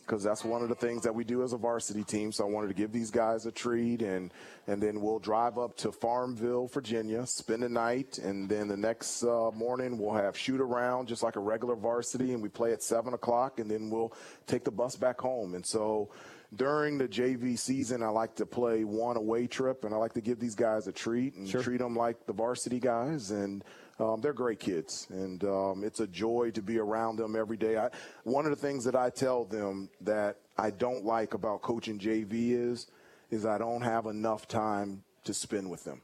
[0.00, 2.32] because that's one of the things that we do as a varsity team.
[2.32, 4.32] So I wanted to give these guys a treat, and
[4.66, 9.22] and then we'll drive up to Farmville, Virginia, spend the night, and then the next
[9.22, 12.82] uh, morning we'll have shoot around just like a regular varsity, and we play at
[12.82, 14.12] seven o'clock, and then we'll
[14.48, 15.54] take the bus back home.
[15.54, 16.10] And so
[16.54, 20.20] during the JV season, I like to play one away trip, and I like to
[20.20, 21.62] give these guys a treat and Sure.
[21.62, 23.30] treat them like the varsity guys.
[23.30, 23.62] And
[23.98, 27.76] um, they're great kids, and um, it's a joy to be around them every day.
[27.76, 27.90] I,
[28.22, 32.52] one of the things that I tell them that I don't like about coaching JV
[32.52, 32.86] is,
[33.30, 36.00] is I don't have enough time to spend with them.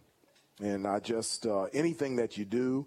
[0.60, 2.86] And I just uh, anything that you do,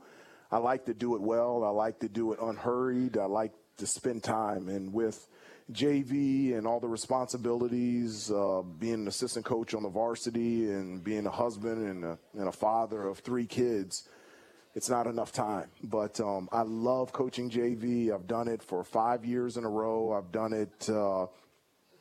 [0.51, 1.63] I like to do it well.
[1.63, 3.17] I like to do it unhurried.
[3.17, 4.69] I like to spend time.
[4.69, 5.27] And with
[5.71, 11.25] JV and all the responsibilities, uh, being an assistant coach on the varsity and being
[11.25, 14.07] a husband and a, and a father of three kids,
[14.75, 15.69] it's not enough time.
[15.83, 18.13] But um, I love coaching JV.
[18.13, 20.13] I've done it for five years in a row.
[20.13, 20.89] I've done it.
[20.89, 21.27] Uh,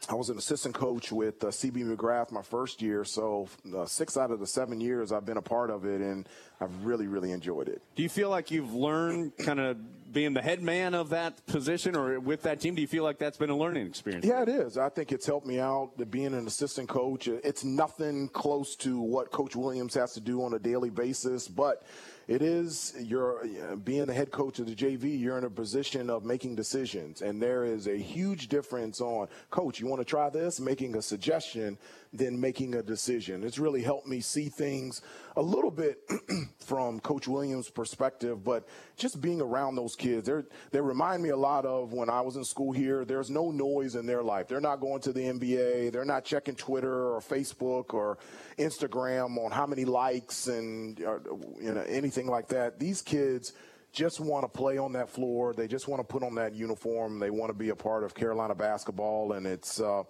[0.08, 4.16] I was an assistant coach with uh, CB McGrath my first year, so uh, six
[4.16, 6.28] out of the seven years I've been a part of it, and
[6.60, 7.82] I've really, really enjoyed it.
[7.96, 11.96] Do you feel like you've learned kind of being the head man of that position
[11.96, 12.74] or with that team?
[12.76, 14.24] Do you feel like that's been a learning experience?
[14.24, 14.78] Yeah, it is.
[14.78, 17.26] I think it's helped me out being an assistant coach.
[17.26, 21.82] It's nothing close to what Coach Williams has to do on a daily basis, but
[22.28, 23.46] it is you're
[23.84, 25.18] being the head coach of the JV.
[25.18, 29.78] You're in a position of making decisions, and there is a huge difference on coach.
[29.78, 31.78] You want to try this, making a suggestion,
[32.12, 33.44] then making a decision.
[33.44, 35.02] It's really helped me see things
[35.36, 35.98] a little bit
[36.60, 40.30] from Coach Williams' perspective, but just being around those kids,
[40.70, 43.04] they remind me a lot of when I was in school here.
[43.04, 44.48] There's no noise in their life.
[44.48, 45.92] They're not going to the NBA.
[45.92, 48.18] They're not checking Twitter or Facebook or
[48.58, 51.18] Instagram on how many likes and uh,
[51.60, 52.78] you know anything like that.
[52.78, 53.52] These kids
[53.96, 55.54] just want to play on that floor.
[55.54, 57.18] They just want to put on that uniform.
[57.18, 60.02] They want to be a part of Carolina basketball, and it's uh,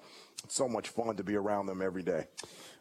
[0.48, 2.24] so much fun to be around them every day.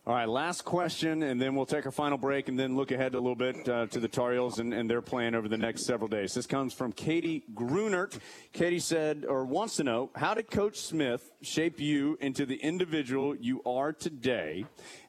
[0.08, 3.16] All right, last question, and then we'll take our final break and then look ahead
[3.16, 5.86] a little bit uh, to the Tar Heels and, and, their plan over the next
[5.86, 6.36] several days.
[6.36, 8.20] This comes from Katie Grunert.
[8.54, 13.36] Katie said, or wants to know, how did Coach Smith shape you into the individual
[13.36, 14.66] you are today?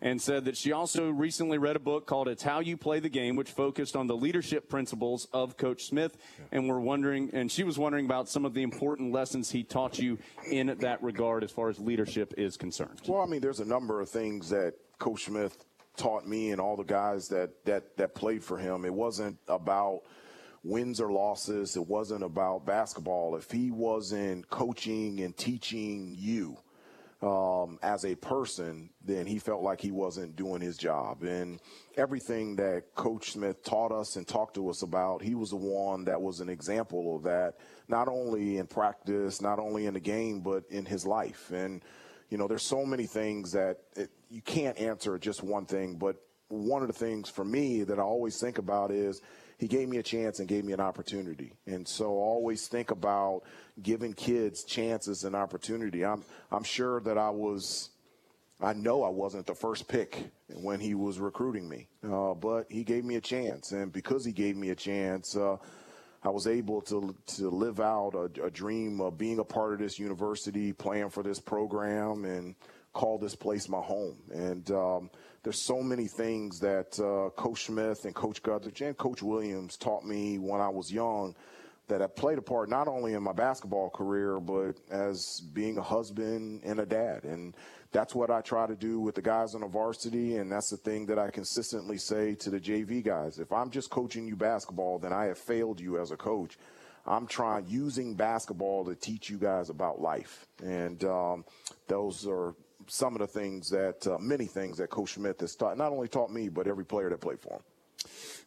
[0.06, 3.08] And said that she also recently read a book called It's How You Play the
[3.08, 6.16] Game, which focused on the leadership principles of Coach Smith.
[6.52, 9.98] And we're wondering, and she was wondering about some of the important lessons he taught
[9.98, 10.16] you
[10.48, 13.00] in that regard as far as leadership is concerned.
[13.08, 15.64] Well, I mean, there's a number of things that Coach Smith
[15.96, 18.84] taught me and all the guys that that that played for him.
[18.84, 20.02] It wasn't about
[20.62, 21.74] wins or losses.
[21.74, 23.34] It wasn't about basketball.
[23.34, 26.58] If he wasn't coaching and teaching you
[27.22, 31.22] um, as a person, then he felt like he wasn't doing his job.
[31.22, 31.60] And
[31.96, 36.04] everything that Coach Smith taught us and talked to us about, he was the one
[36.04, 37.54] that was an example of that,
[37.88, 41.50] not only in practice, not only in the game, but in his life.
[41.52, 41.82] And
[42.28, 45.96] you know, there's so many things that it, you can't answer just one thing.
[45.96, 46.16] But
[46.48, 49.20] one of the things for me that I always think about is
[49.58, 51.52] he gave me a chance and gave me an opportunity.
[51.66, 53.42] And so always think about
[53.82, 56.04] giving kids chances and opportunity.
[56.04, 57.90] I'm I'm sure that I was
[58.60, 62.84] I know I wasn't the first pick when he was recruiting me, uh, but he
[62.84, 65.56] gave me a chance, and because he gave me a chance, uh,
[66.22, 69.78] I was able to to live out a, a, dream of being a part of
[69.80, 72.54] this university, playing for this program, and
[72.96, 74.16] call this place my home.
[74.32, 75.10] And um,
[75.42, 80.04] there's so many things that uh, Coach Smith and Coach Guthridge and Coach Williams taught
[80.06, 81.34] me when I was young
[81.88, 85.82] that have played a part not only in my basketball career but as being a
[85.82, 87.24] husband and a dad.
[87.24, 87.54] And
[87.92, 90.78] that's what I try to do with the guys on the varsity, and that's the
[90.78, 93.38] thing that I consistently say to the JV guys.
[93.38, 96.58] If I'm just coaching you basketball, then I have failed you as a coach.
[97.06, 101.44] I'm trying using basketball to teach you guys about life, and um,
[101.86, 102.54] those are
[102.88, 106.08] some of the things that uh, many things that Coach Smith has taught, not only
[106.08, 107.60] taught me, but every player that played for him.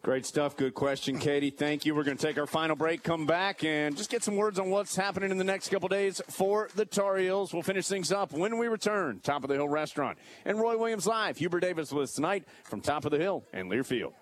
[0.01, 0.55] Great stuff.
[0.55, 1.49] Good question, Katie.
[1.49, 1.93] Thank you.
[1.93, 4.69] We're going to take our final break, come back, and just get some words on
[4.69, 7.53] what's happening in the next couple days for the Tar Heels.
[7.53, 9.19] We'll finish things up when we return.
[9.21, 11.37] Top of the Hill Restaurant and Roy Williams Live.
[11.37, 14.13] Hubert Davis with us tonight from Top of the Hill and Learfield.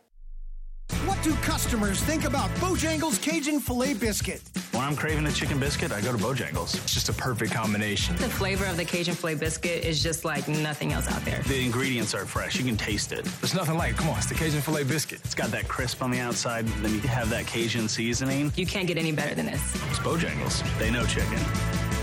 [1.06, 4.42] What do customers think about Bojangles Cajun Filet Biscuit?
[4.78, 6.76] When I'm craving a chicken biscuit, I go to Bojangles.
[6.76, 8.16] It's just a perfect combination.
[8.18, 11.42] The flavor of the Cajun Filet Biscuit is just like nothing else out there.
[11.48, 12.60] The ingredients are fresh.
[12.60, 13.26] You can taste it.
[13.42, 15.20] There's nothing like, come on, it's the Cajun Filet Biscuit.
[15.26, 18.54] It's got that crisp on the outside, then you have that Cajun seasoning.
[18.56, 19.74] You can't get any better than this.
[19.90, 20.62] It's Bojangles.
[20.78, 21.40] They know chicken.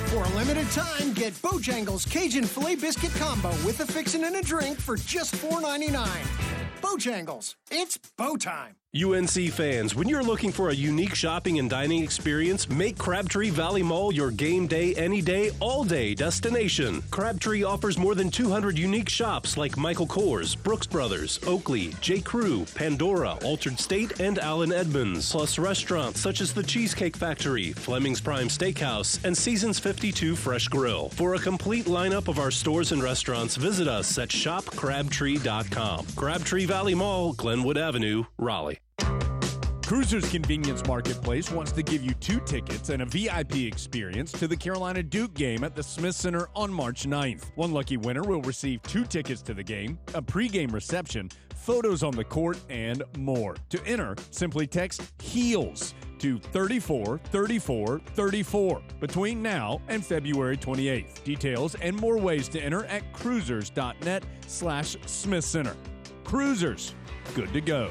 [0.06, 4.42] For a limited time, get Bojangles Cajun Filet Biscuit Combo with a fixin' and a
[4.42, 6.08] drink for just $4.99.
[6.82, 8.74] Bojangles, it's bow time.
[8.94, 13.82] UNC fans, when you're looking for a unique shopping and dining experience, make Crabtree Valley
[13.82, 17.02] Mall your game day, any day, all day destination.
[17.10, 22.20] Crabtree offers more than 200 unique shops like Michael Kors, Brooks Brothers, Oakley, J.
[22.20, 28.20] Crew, Pandora, Altered State, and Allen Edmonds, plus restaurants such as the Cheesecake Factory, Fleming's
[28.20, 31.08] Prime Steakhouse, and Seasons 52 Fresh Grill.
[31.08, 36.06] For a complete lineup of our stores and restaurants, visit us at shopcrabtree.com.
[36.14, 38.78] Crabtree Valley Mall, Glenwood Avenue, Raleigh.
[39.86, 44.56] Cruizers Convenience Marketplace wants to give you two tickets and a VIP experience to the
[44.56, 47.52] Carolina Duke game at the Smith Center on March 9th.
[47.56, 52.16] One lucky winner will receive two tickets to the game, a pregame reception, photos on
[52.16, 53.56] the court, and more.
[53.68, 61.22] To enter, simply text HEELS to 34 34 34 between now and February 28th.
[61.24, 65.76] Details and more ways to enter at cruizers.net slash Smith Center.
[66.24, 66.94] Cruizers,
[67.34, 67.90] good to go.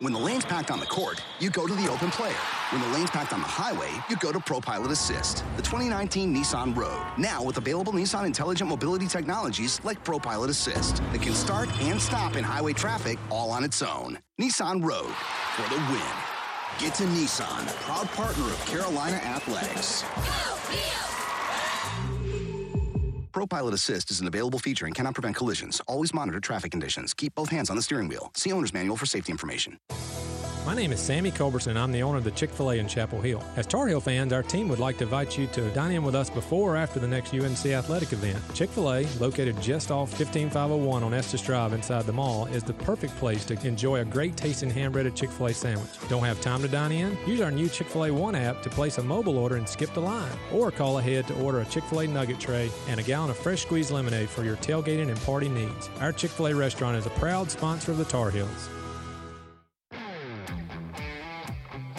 [0.00, 2.36] When the lane's packed on the court, you go to the open player.
[2.70, 6.76] When the lane's packed on the highway, you go to ProPilot Assist, the 2019 Nissan
[6.76, 7.04] Rogue.
[7.18, 12.36] Now with available Nissan intelligent mobility technologies like ProPilot Assist that can start and stop
[12.36, 14.20] in highway traffic all on its own.
[14.40, 15.16] Nissan Rogue
[15.56, 16.14] for the win.
[16.78, 20.04] Get to Nissan, proud partner of Carolina Athletics.
[23.32, 25.80] ProPilot Assist is an available feature and cannot prevent collisions.
[25.86, 27.14] Always monitor traffic conditions.
[27.14, 28.30] Keep both hands on the steering wheel.
[28.34, 29.78] See owner's manual for safety information.
[30.68, 31.78] My name is Sammy Culberson.
[31.78, 33.42] I'm the owner of the Chick fil A in Chapel Hill.
[33.56, 36.14] As Tar Heel fans, our team would like to invite you to dine in with
[36.14, 38.38] us before or after the next UNC athletic event.
[38.52, 42.74] Chick fil A, located just off 15501 on Estes Drive inside the mall, is the
[42.74, 45.88] perfect place to enjoy a great tasting hand breaded Chick fil A sandwich.
[46.10, 47.16] Don't have time to dine in?
[47.26, 49.94] Use our new Chick fil A One app to place a mobile order and skip
[49.94, 50.36] the line.
[50.52, 53.38] Or call ahead to order a Chick fil A nugget tray and a gallon of
[53.38, 55.88] fresh squeezed lemonade for your tailgating and party needs.
[56.02, 58.68] Our Chick fil A restaurant is a proud sponsor of the Tar Heels.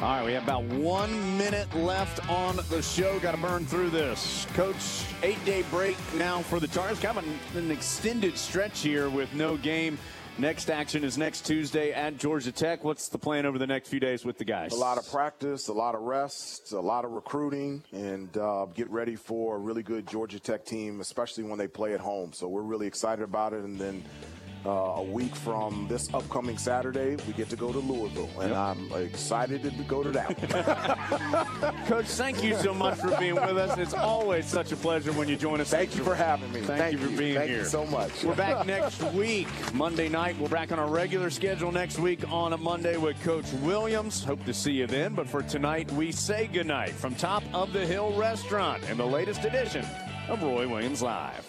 [0.10, 3.20] All right, we have about one minute left on the show.
[3.20, 4.48] Got to burn through this.
[4.56, 7.00] Coach, eight day break now for the Tars.
[7.00, 10.00] Kind of an, extended stretch here with no game.
[10.40, 12.84] Next action is next Tuesday at Georgia Tech.
[12.84, 14.72] What's the plan over the next few days with the guys?
[14.72, 18.90] A lot of practice, a lot of rest, a lot of recruiting, and uh, get
[18.90, 22.34] ready for a really good Georgia Tech team, especially when they play at home.
[22.34, 23.64] So we're really excited about it.
[23.64, 24.04] And then
[24.66, 28.58] uh, a week from this upcoming Saturday, we get to go to Louisville, and Yep.
[28.58, 30.38] I'm excited to go to that.
[31.88, 33.78] Coach, thank you so much for being with us.
[33.78, 35.70] It's always such a pleasure when you join us.
[35.70, 36.62] Thank you for having me.
[36.62, 37.66] Thank, Thank you for being Thank you here.
[37.66, 38.24] so much.
[38.24, 40.38] We're back next week, Monday night.
[40.38, 44.24] We're back on our regular schedule next week on a Monday with Coach Williams.
[44.24, 45.14] Hope to see you then.
[45.16, 49.46] But for tonight, we say goodnight from Top of the Hill Restaurant in the latest
[49.46, 49.86] edition
[50.28, 51.49] of Roy Williams Live.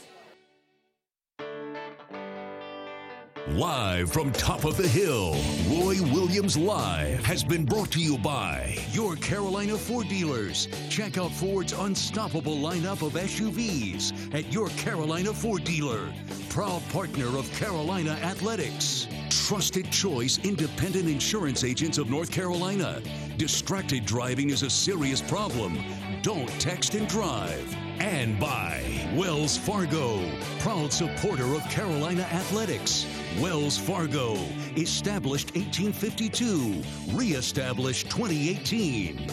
[3.49, 5.33] Live from top of the hill,
[5.71, 10.69] Roy Williams Live has been brought to you by your Carolina Ford dealers.
[10.91, 16.13] Check out Ford's unstoppable lineup of SUVs at your Carolina Ford dealer.
[16.51, 19.09] Proud partner of Carolina Athletics.
[19.31, 23.01] Trusted choice independent insurance agents of North Carolina.
[23.39, 25.79] Distracted driving is a serious problem.
[26.23, 27.75] Don't text and drive.
[28.01, 28.83] And by
[29.15, 30.25] Wells Fargo,
[30.61, 33.05] proud supporter of Carolina Athletics.
[33.39, 34.37] Wells Fargo,
[34.75, 36.83] established 1852,
[37.15, 39.27] reestablished 2018.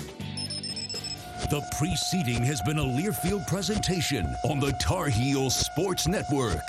[1.49, 6.59] The preceding has been a Learfield presentation on the Tar Heel Sports Network.